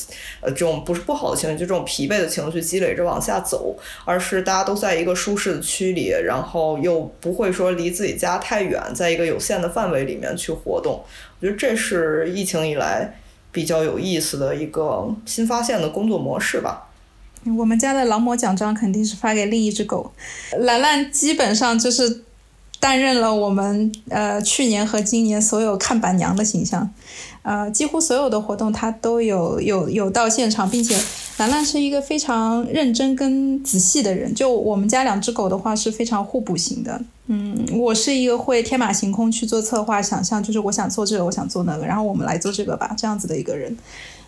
[0.42, 11.02] 呃这种不是不好的情绪，就这种疲惫的情绪积累着往下走，而是大家都在一个舒适的区里，然后又不会说离自己家太远，在一个有限的范围里面去活动。
[11.40, 13.18] 我觉得这是疫情以来
[13.50, 16.86] 比较有意思的一个新发现的工作模式吧。
[17.56, 20.12] 我们家的劳模奖章肯定是发给另一只狗，
[20.58, 22.22] 兰兰基本上就是
[22.78, 26.90] 担任了我们呃去年和今年所有看板娘的形象，
[27.42, 30.98] 呃，几乎所有的活动她都有有有到现场，并且
[31.38, 34.34] 兰兰是一个非常认真跟仔细的人。
[34.34, 37.00] 就我们家两只狗的话是非常互补型的。
[37.26, 43.74] 嗯，我是一个会天马行空去做策划、想象，就是我想做这个，我想做那个，然后我们来做这个吧，这样子的一个人。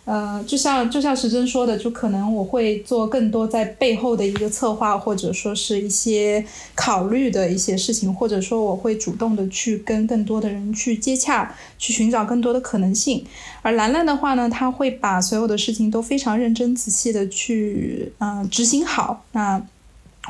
[0.05, 6.43] 呃，就像就像时珍说的，就可能我会做更多在背后的一个策划，或者说是一些
[6.75, 13.25] 考虑的一些事情，或者说我会主动的去跟更多的人去接洽，去寻找更多的可能性。
[13.61, 19.23] 而兰兰的话呢，她会把所有的事情都非常认真仔细的去嗯执行好。
[19.31, 19.65] 那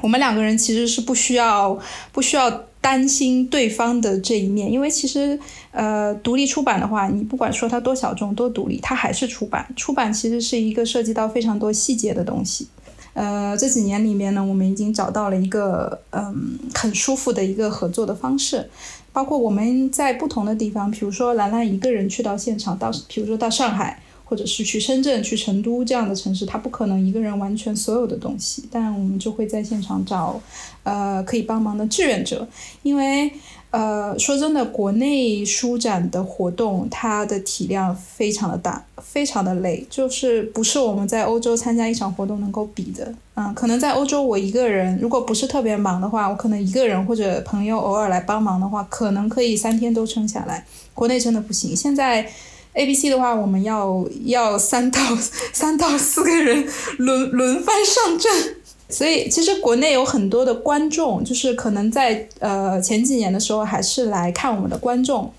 [0.03, 1.79] 我们两个人其实是不需要
[2.11, 5.39] 不需要担心对方的这一面，因为其实
[5.71, 9.65] 呃独立出版的话，你不管说它多小众多独立，它还是出版。
[9.77, 12.67] 出版其实是一个涉及到非常多细节的东西。
[13.13, 18.69] 呃，这几年里面呢，我们已经找到了一个嗯很舒服的一个合作的方式，
[19.13, 24.01] 包括我们在不同的地方，比如说兰兰一个人去到现场，到比如说到上海。
[24.33, 30.41] 或者是去深圳、去成都这样的城市，他不可能一个人完全所有的东西，但我们就会在现场找，
[30.81, 32.47] 呃，可以帮忙的志愿者，
[32.81, 33.31] 因为，
[33.69, 43.13] 呃，说真的，国内书展的活动，它的体量非常的大，非常的累，就是不是我们在欧洲参加一场活动能够比的。
[43.35, 50.65] 嗯，可能在欧洲，我一个人如果不是特别忙的话，我可能一个人或者朋友偶尔来帮忙的话，可能可以三天都撑下来。
[50.95, 52.27] 国内真的不行，现在。
[52.73, 54.99] A、B、C 的话，我们要要三到
[55.53, 56.67] 三到四个人
[56.97, 58.55] 轮轮番上阵，
[58.89, 65.31] 所以其实国内有很多的观众，就是可能在呃前几年的时候还是来看我们的观众，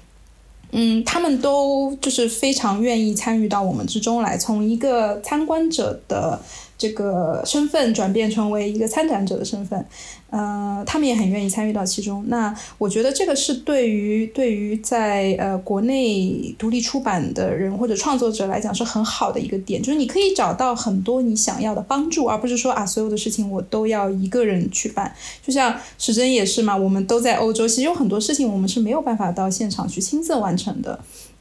[0.70, 6.40] 嗯，他们都就是非常愿意参与到我们之中来，从一个参观者的
[6.84, 9.82] 这个身份转变成为一个参展者的身份。
[10.28, 12.24] 呃，他们也很愿意参与到其中。
[12.26, 25.14] 那我觉得这个是对于对于在呃国内独立出版的人或者创作者来讲是很好的一个点，就是你可以找到很多你想要的帮助，而不是说啊所有的事情我都要一个人去办。
[25.46, 30.98] 就像时珍也是嘛，我们都在欧洲，其实有很多事情我们是没有办法到现场去亲自完成的。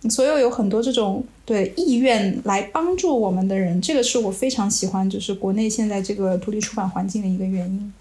[0.10, 7.94] 所有有很多这种对意愿来帮助我们的人，这个是我非常喜欢，就是国内现在这个独立出版环境的一个原因。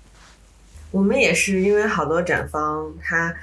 [0.90, 3.34] 我们也是因为好多展方他，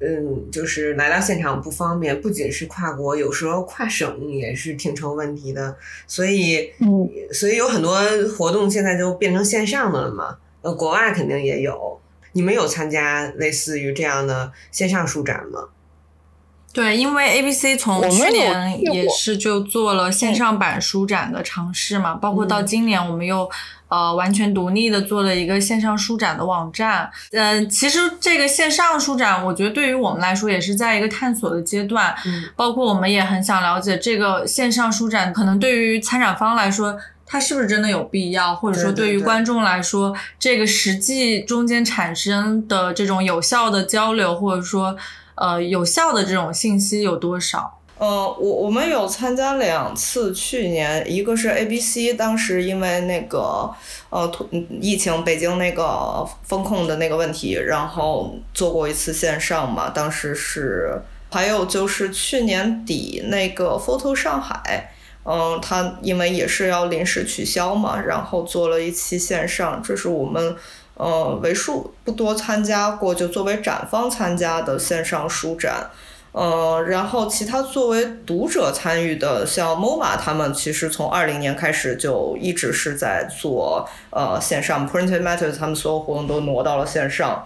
[0.00, 5.76] 嗯，就是来到现场不方便，不仅是跨国，有时候跨省也是挺成问题的。
[6.06, 7.98] 所以，嗯，所以有很多
[8.36, 10.36] 活动现在就变成线上的了嘛。
[10.62, 11.98] 呃，国外肯定也有。
[12.32, 15.68] 你们有参加类似于这样的线上书展吗？
[16.72, 23.50] 对，因为 A B C 从去年也是就做了线上版书展的尝试嘛，包括到今年我们又
[23.88, 27.10] 呃完全独立的做了一个线上书展的网站。
[27.32, 36.96] 嗯、其实这个线上书展，我觉得对于我们来说也是在一个探索的阶段，嗯包括我们也很想了解这个线上书展，可能对于参展方来说。
[37.32, 44.96] 它是不是真的有必要，或者说对于观众来说，这个实际中间产生的这种有效的交流，或者说
[45.40, 47.78] 呃有效的这种信息有多少？
[47.98, 53.70] 呃，我我们有参加两次，去年一个是 ABC，当时因为那个
[54.08, 54.30] 呃
[54.80, 60.98] 疫情，北京那个风控的那个问题，然后做过一次线上嘛，当时是，
[61.30, 64.92] 还有就是去年底那个 Photo 上海。
[65.22, 70.56] 嗯，它因为也是要临时取消嘛，然后做了一期线上，这是我们
[71.00, 75.90] 呃为数不多参加过，就作为展方参加的线上书展。
[76.32, 87.44] 呃，然后其他作为读者参与的，像 MoMA 他们其实从二零年开始就一直是在做呃线上 Printed Matters，他们所有活动都挪到了线上。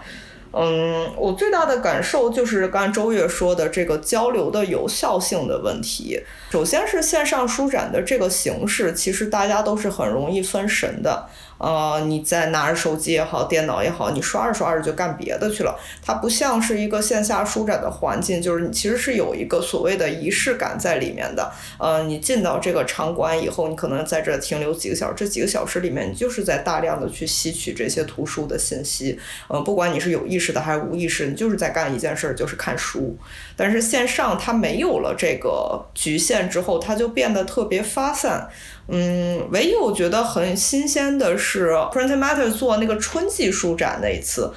[0.57, 6.23] 嗯，我最大的感受就是刚才周月说的这个交流的有效性的问题。
[6.51, 11.27] 首先是线上书展的这个形式，其实大家都是很容易分神的。
[11.59, 15.79] 呃，你在拿着手机也好，电脑也好，你刷着刷着就干别的去了。
[16.03, 21.51] 它不像是一个线下书展的环境，就是你其实是有一个所谓的仪式感在里面的。
[21.79, 29.19] 呃，你进到这个场馆以后，你可能在这停留几个小时，这几个小时里面，你就是在大量的去吸取这些图书的信息。
[29.49, 33.17] 呃，不管你是有意识的还是无意识，你就是在干一件事儿，就是看书。
[33.57, 38.49] 但是线上它没有了这个局限之后，它就变得特别发散。
[38.89, 44.53] 嗯，唯一我觉得很新鲜的是 Print Matter 做那个春季书展那一次，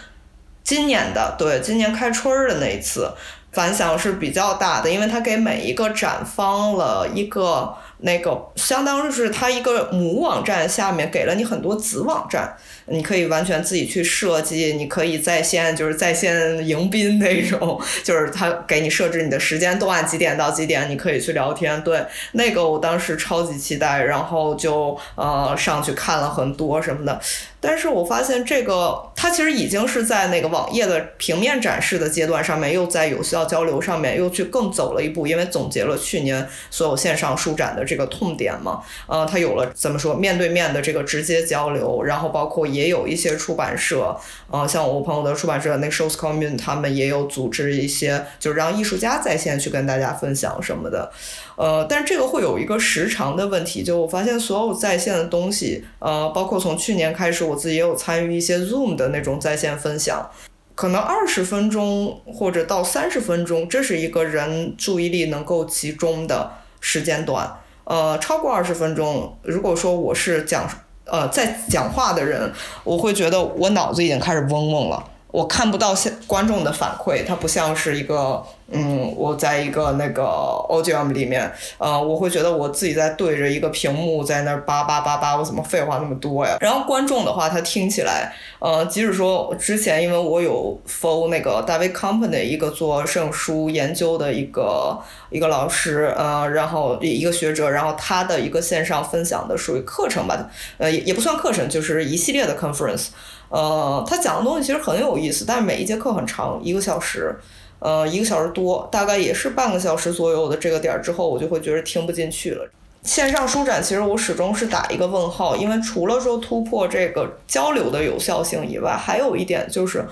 [0.63, 3.09] 今年的对，今年开春儿的那一次，
[3.53, 12.55] 反响是比较大的，因为它给每一个展方了一个那个相当于是它一个母网站下面给了你很多子网站，
[12.89, 21.81] 你可以完全自己去设计，你可以在线就是在线迎宾那种，就是他给你设置你的时间段几点到几点，你可以去聊天。
[21.83, 27.19] 对，那个我当时超级期待，然后就呃上去看了很多什么的。
[27.59, 44.15] 但是我发现这个它其实已经是在那个网页的平面展示的阶段上面，又在有效交流上面又去更走了一步，因为总结了去年所有线上书展的这个痛点嘛，呃，它有了怎么说面对面的这个直接交流，然后包括也有一些出版社，
[44.51, 51.11] 呃，像我朋友的出版社那个 Shows Commune，他们也有组织一些，就是让艺术家在线去跟大家分享什么的。
[51.55, 60.29] 呃，但是这个会有一个时长的问题，就我发现所有在线的东西，呃，包括从去年开始，我自己也有参与一些 Zoom 的那种在线分享，
[60.75, 67.51] 可能二十分钟或者到三十分钟，这是一个人注意力能够集中的时间段。
[67.85, 70.69] 呃，超过二十分钟，如果说我是讲
[71.09, 72.51] 呃在讲话的人，
[72.83, 75.03] 我会觉得我脑子已经开始嗡嗡了。
[75.29, 86.57] 我看不到现观众的反馈，它不像是一个，嗯，我在一个那个 OGM 里面，呃，我会觉得我自己在对着一个屏幕在那儿叭叭叭叭，我怎么废话那么多呀？
[86.59, 94.99] 然后观众的话，他听起来，呃，即使说之前因为我有 follow 那个 David Company 一个做摄影书研究的一个
[95.29, 103.07] 一个老师，呃，然后一个学者，然后他的一个线上分享的属于课程吧，呃，也也不算课程，就是一系列的 conference。
[103.49, 107.33] 呃，他讲的东西其实很有意思，但是每一节课很长，一个小时，
[107.79, 112.69] 呃，一个小时多，大概也是半个小时左右的这个点儿之后，我就会觉得听不进去了。
[113.03, 120.05] 线上书展其实我始终是打一个问号，因为除了说突破这个交流的有效性以外，还有一点就是。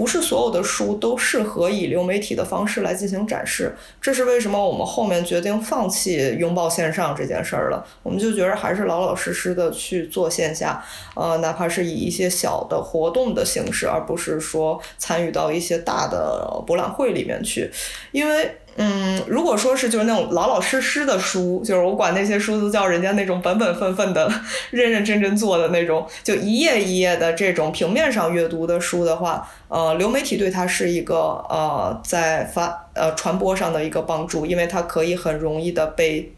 [0.00, 7.86] 不是所有的书都适合以流媒体的方式来进行展示，这是为什么我们后面决定放弃拥抱线上这件事儿了。
[8.02, 10.82] 我们就觉得还是老老实实的去做线下，
[11.14, 17.70] 呃，哪怕是以一些小的活动的形式，而不是说参与到一些大的博览会里面去，
[18.12, 18.56] 因为。
[18.82, 24.26] 嗯，如果说是就是那种老老实实的书，就是我管那些书都叫人家那种本本分分的、
[24.70, 31.14] 认认真真做的那种，就一页一页的这种平面上阅读的书的话，呃，流媒体对它是一个
[31.50, 36.32] 呃在发呃传播上的一个帮助，因为它可以很容易的被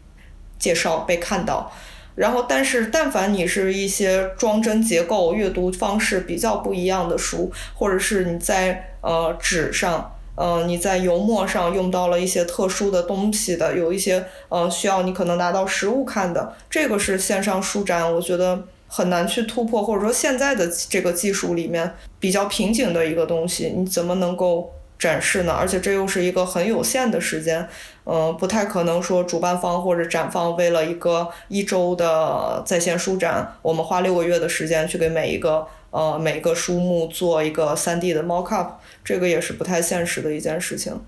[0.59, 1.71] 介绍、被看到。
[2.15, 10.12] 然后，但是但凡你是一些装帧结构、阅读方式比较不一样的书，或者是你在呃纸上。
[10.35, 25.53] 呃，你在油墨上用到了一些特殊的东西的，有一些呃需要你可能拿到实物看的，这个是线上书展，我觉得很难去突破，或者说现在的这个技术里面比较瓶颈的一个东西，你怎么能够展示呢？
[25.53, 27.67] 而且这又是一个很有限的时间，
[28.05, 35.67] 嗯，不太可能说主办方或者展方为了一个一周的在线书展，我们花六个月的时间去给每一个。
[35.93, 40.99] 呃，每个书目做一个三 D 的 mock up，这个也是不太现实的一件事情。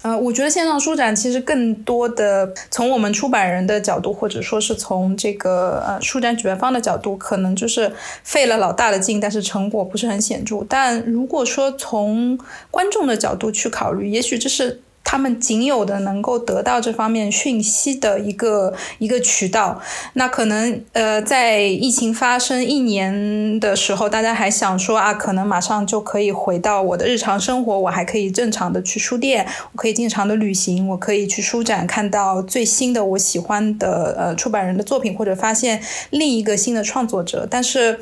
[0.00, 7.92] 呃，我觉得线上书展其实更多的从我们出版人的角度，或者说是从这个呃书展举办方的角度，可能就是
[8.22, 10.64] 费了老大的劲，但是成果不是很显著。
[10.66, 12.38] 但如果说从
[12.70, 14.80] 观众的角度去考虑，也许这是。
[15.10, 19.80] 他们仅有的能够得到这方面讯息的一个一个渠道，
[20.12, 35.80] 那可能呃，在疫情发生一年的时候，大家还想说啊，可能马上就可以回到我的日常生活，我还可以正常的去书店，我可以经常的旅行，我可以去书展看到最新的我喜欢的呃出版人的作品，或者发现
[36.10, 38.00] 另一个新的创作者，但是。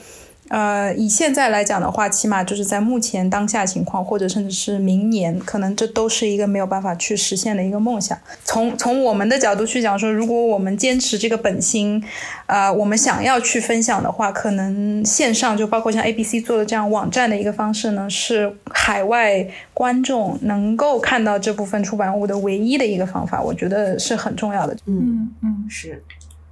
[0.49, 8.17] 呃，以现在来讲的话，起码就是在目前当下情况，或者甚至是明年，可能这都是一个没有办法去实现的一个梦想。
[8.45, 12.03] 从从我们的角度去讲说，如果我们坚持这个本心，
[12.47, 23.43] 呃，我们想要去分享的话，可能线上就包括像 A B C 做的这样网站的一个方式呢，是海外观众能够看到这部分出版物的唯一的一个方法。
[23.43, 24.77] 我觉得是很重要的。
[24.87, 26.03] 嗯嗯，是。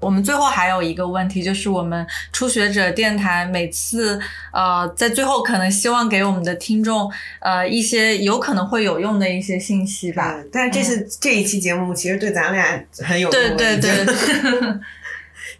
[0.05, 4.21] 我们最后还有一个问题，就是我们初学者电台每次
[4.53, 10.37] 呃在最后可能希望给我们的听众呃一些有可能会有用的一些信息吧。
[10.53, 13.57] 但是这次这一期节目其实对咱俩很有用。
[13.57, 14.15] 对对 对。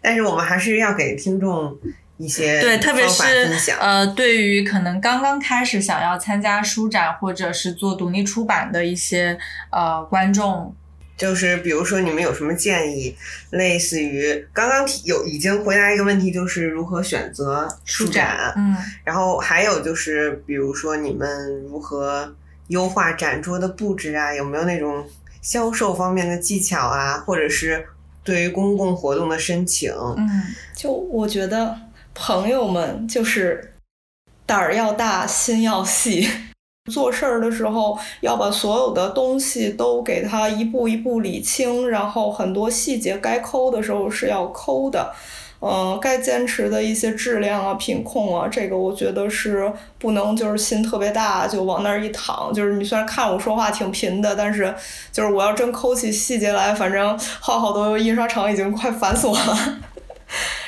[0.01, 1.75] 但是我们还是要给听众
[2.17, 3.23] 一些对，特别是
[3.79, 9.37] 呃对于可能刚刚开始想要参加书展或者是做独立出版的一些
[9.71, 10.75] 呃观众。
[11.17, 13.15] 就是比如说，你们有什么建议？
[13.51, 18.53] 类似于刚刚有已经回答一个问题，就是如何选择书展。
[18.57, 22.35] 嗯，然后还有就是，比如说你们如何
[22.67, 24.33] 优化展桌的布置啊？
[24.33, 25.07] 有没有那种
[25.41, 27.17] 销售方面的技巧啊？
[27.25, 27.85] 或者是
[28.23, 29.93] 对于公共活动的申请。
[30.17, 30.43] 嗯，
[30.75, 31.77] 就我觉得
[32.13, 33.73] 朋友们就是
[34.45, 36.29] 胆儿要大，心要细。
[36.91, 45.11] 做事儿的时候要把所有的东西都给它一步一步理清，然后很多细节该抠的时候是要抠的。
[45.61, 52.53] 嗯，该坚持的一些质量啊、品控啊，这个我觉得是不能就是心特别大就往那儿一躺。
[52.53, 54.71] 就是你虽然看我说话挺贫的，但是
[55.11, 59.79] 就是我要真抠起细节来，反正好好多印刷厂已经快烦死我了。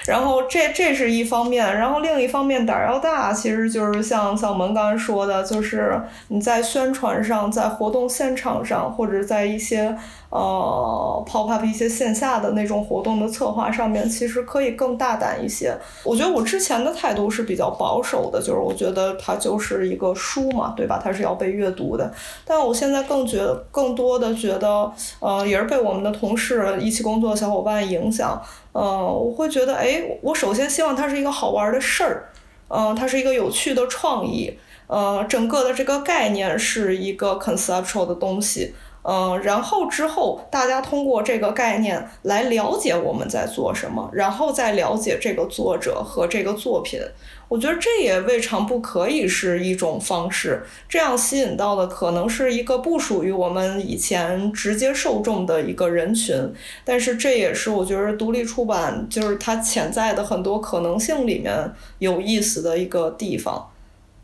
[0.07, 9.97] 然后这这是一方面，然后另一方面胆儿要大，其实就是像像我们刚才说的，就是你在宣传上，在活动现场上，或者在一些
[10.30, 15.76] 呃 pop up 一些线下的那种活动的策划上面，其实可以更大胆一些。
[16.03, 20.99] 我觉得我之前的态度是比较保守的，就是我觉得它就是一个书嘛，对吧？
[21.03, 22.11] 它是要被阅读的。
[22.45, 28.41] 但我现在更觉，更多的觉得，呃，也是被我们的同事一起工作的小伙伴影响。
[28.73, 32.30] 呃，我会觉得，哎，我首先希望它是一个好玩的事儿，
[32.68, 38.76] 嗯，它是一个有趣的创意，呃，整个的这个概念是一个 conceptual 的东西，
[39.09, 46.99] 嗯，然后之后大家通过这个概念来了解我们在做什么，然后再了解这个作者和这个作品。
[47.47, 56.35] 我觉得这也未尝不可以是一种方式，这样吸引到的可能是一个不属于我们以前直接受众的一个人群，
[56.84, 63.69] 但是这也是我觉得独立出版就是它潜在的很多可能性里面有意思的一个地方，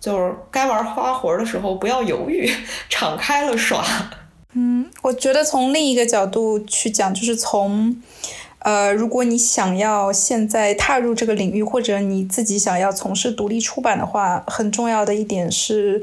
[0.01, 2.51] 就是该玩花活的时候不要犹豫，
[2.89, 3.81] 敞开了耍。
[4.53, 7.95] 嗯，我觉得从另一个角度去讲，就是从。
[8.65, 16.01] 呃，如果你想要现在踏入这个领域，或者你自己想要从事独立出版的话，很重要的一点是，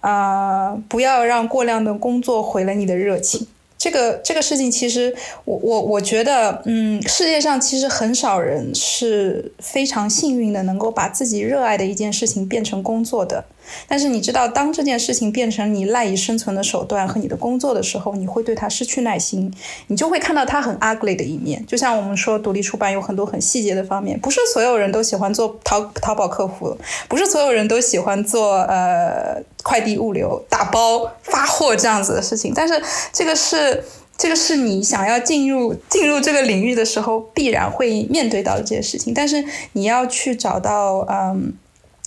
[0.00, 3.46] 啊，不要让过量的工作毁了你的热情。
[3.78, 5.16] 这个这个事情，其实
[5.46, 13.46] 我我我觉得，嗯，世界上其实很少人是非常幸运的，能够把自己热爱的一件事情变成工作的。
[13.86, 19.52] 但是你知道，当这件事情变成你赖以生存的手段和你的工作的时候，你会对它失去耐心，
[19.86, 21.64] 你就会看到它很 ugly 的一面。
[21.66, 26.76] 就像我们说，独立出版有很多很细节的方面，不是所有人都喜欢做淘淘宝客服，
[27.08, 32.52] 不是所有人都喜欢做呃快递物流、打包发货这样子的事情。
[32.54, 32.82] 但是
[33.12, 33.84] 这个是
[34.16, 39.12] 这个是你想要进入进入这个领域的时候必然会面对到的这些事情。
[39.14, 41.54] 但是你要去找到嗯。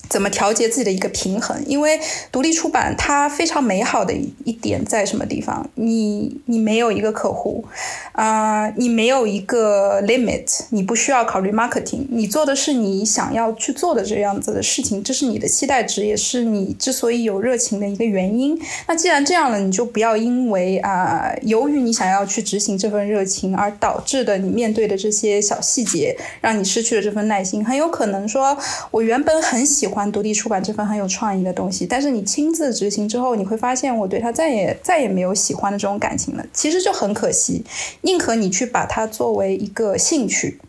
[0.09, 1.61] 怎么调节自己的一个平衡？
[1.65, 1.99] 因为
[2.31, 4.13] 独立出版它非常美好的
[4.45, 5.69] 一点在什么地方？
[5.75, 7.65] 你你没有一个客户，
[8.13, 18.57] 啊，你没有一个 limit，你不需要考虑 marketing，你做的是你想要去做的这样子的事情，这是你的期待值，也是你之所以有热情的一个原因。
[18.87, 27.65] 那既然这样了，你就不要因为啊，由于你想要去执行这份热情而导致的你面对的这些小细节，让你失去了这份耐心。
[27.65, 28.57] 很有可能说，
[28.91, 29.96] 我原本很喜欢。
[29.97, 36.45] 欢独立出版这份很有创意的东西，但是你亲自执行之后，你会发现我对它再也再也没有喜欢的这种感情了。
[36.53, 37.65] 其实就很可惜，
[38.01, 40.59] 宁可你去把它作为一个兴趣，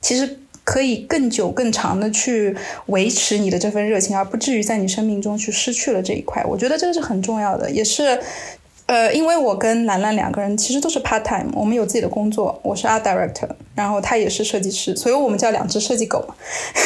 [0.00, 2.56] 其实可以更久更长的去
[2.86, 6.42] 维持你的这份热情，而不至于在你生命中去失去了这一块。
[6.44, 8.20] 我觉得这个是很重要的，也是。
[8.86, 16.24] 呃，因为我跟兰兰两个人其实都是 part time，我们有自己的工作，我是 art director，然后他也是设计师，所以我们叫两只设计狗。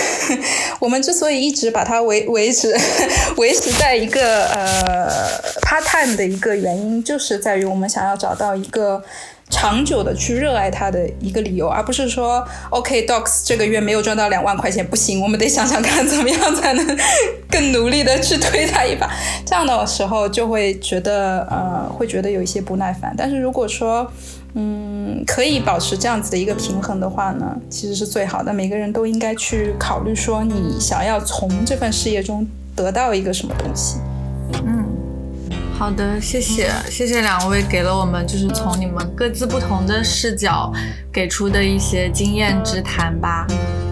[0.81, 2.75] 我们之所以一直把它维维持
[3.37, 5.11] 维持在一个呃
[5.61, 9.05] part time 的一个原因，就是在于我们想要找到一个。
[9.51, 16.99] 长久的去热爱它的一个理由，而不是说，OK，Docs 这个月没有赚到两万块钱，不行，我们得想想看怎么样才能
[17.51, 19.11] 更努力的去推它一把。
[19.45, 23.13] 这样的时候就会觉得，呃，会觉得有一些不耐烦。
[23.19, 24.11] 但是如果说，
[24.55, 28.53] 嗯，可以保持这样子的一个平衡的话呢，其实是最好的。
[28.53, 32.47] 每个人都应该去考虑说，你想要从这份事业中
[32.77, 33.99] 得到一个什么东西。
[34.65, 35.00] 嗯。
[35.81, 40.71] 好的，谢谢，谢谢两位给了我们就是从你们各自不同的视角
[41.11, 43.47] 给出的一些经验之谈吧。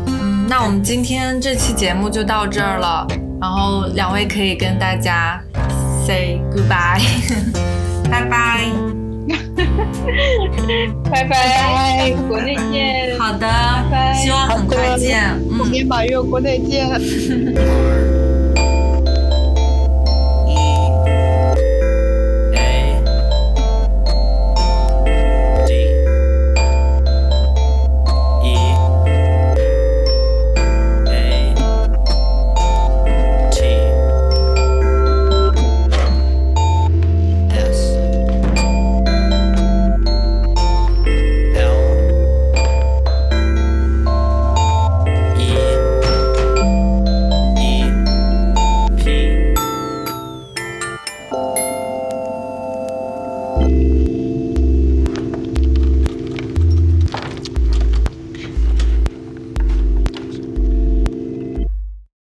[0.06, 3.06] 嗯，那我们今天这期节目就到这儿了，
[3.40, 5.42] 然后两位可以跟大家
[6.06, 7.00] say goodbye，
[8.10, 8.66] 拜拜，
[11.10, 13.18] 拜拜，国内见。
[13.18, 15.24] 好的，拜拜，希望很快见。
[15.50, 16.86] 嗯，明年八月国内见。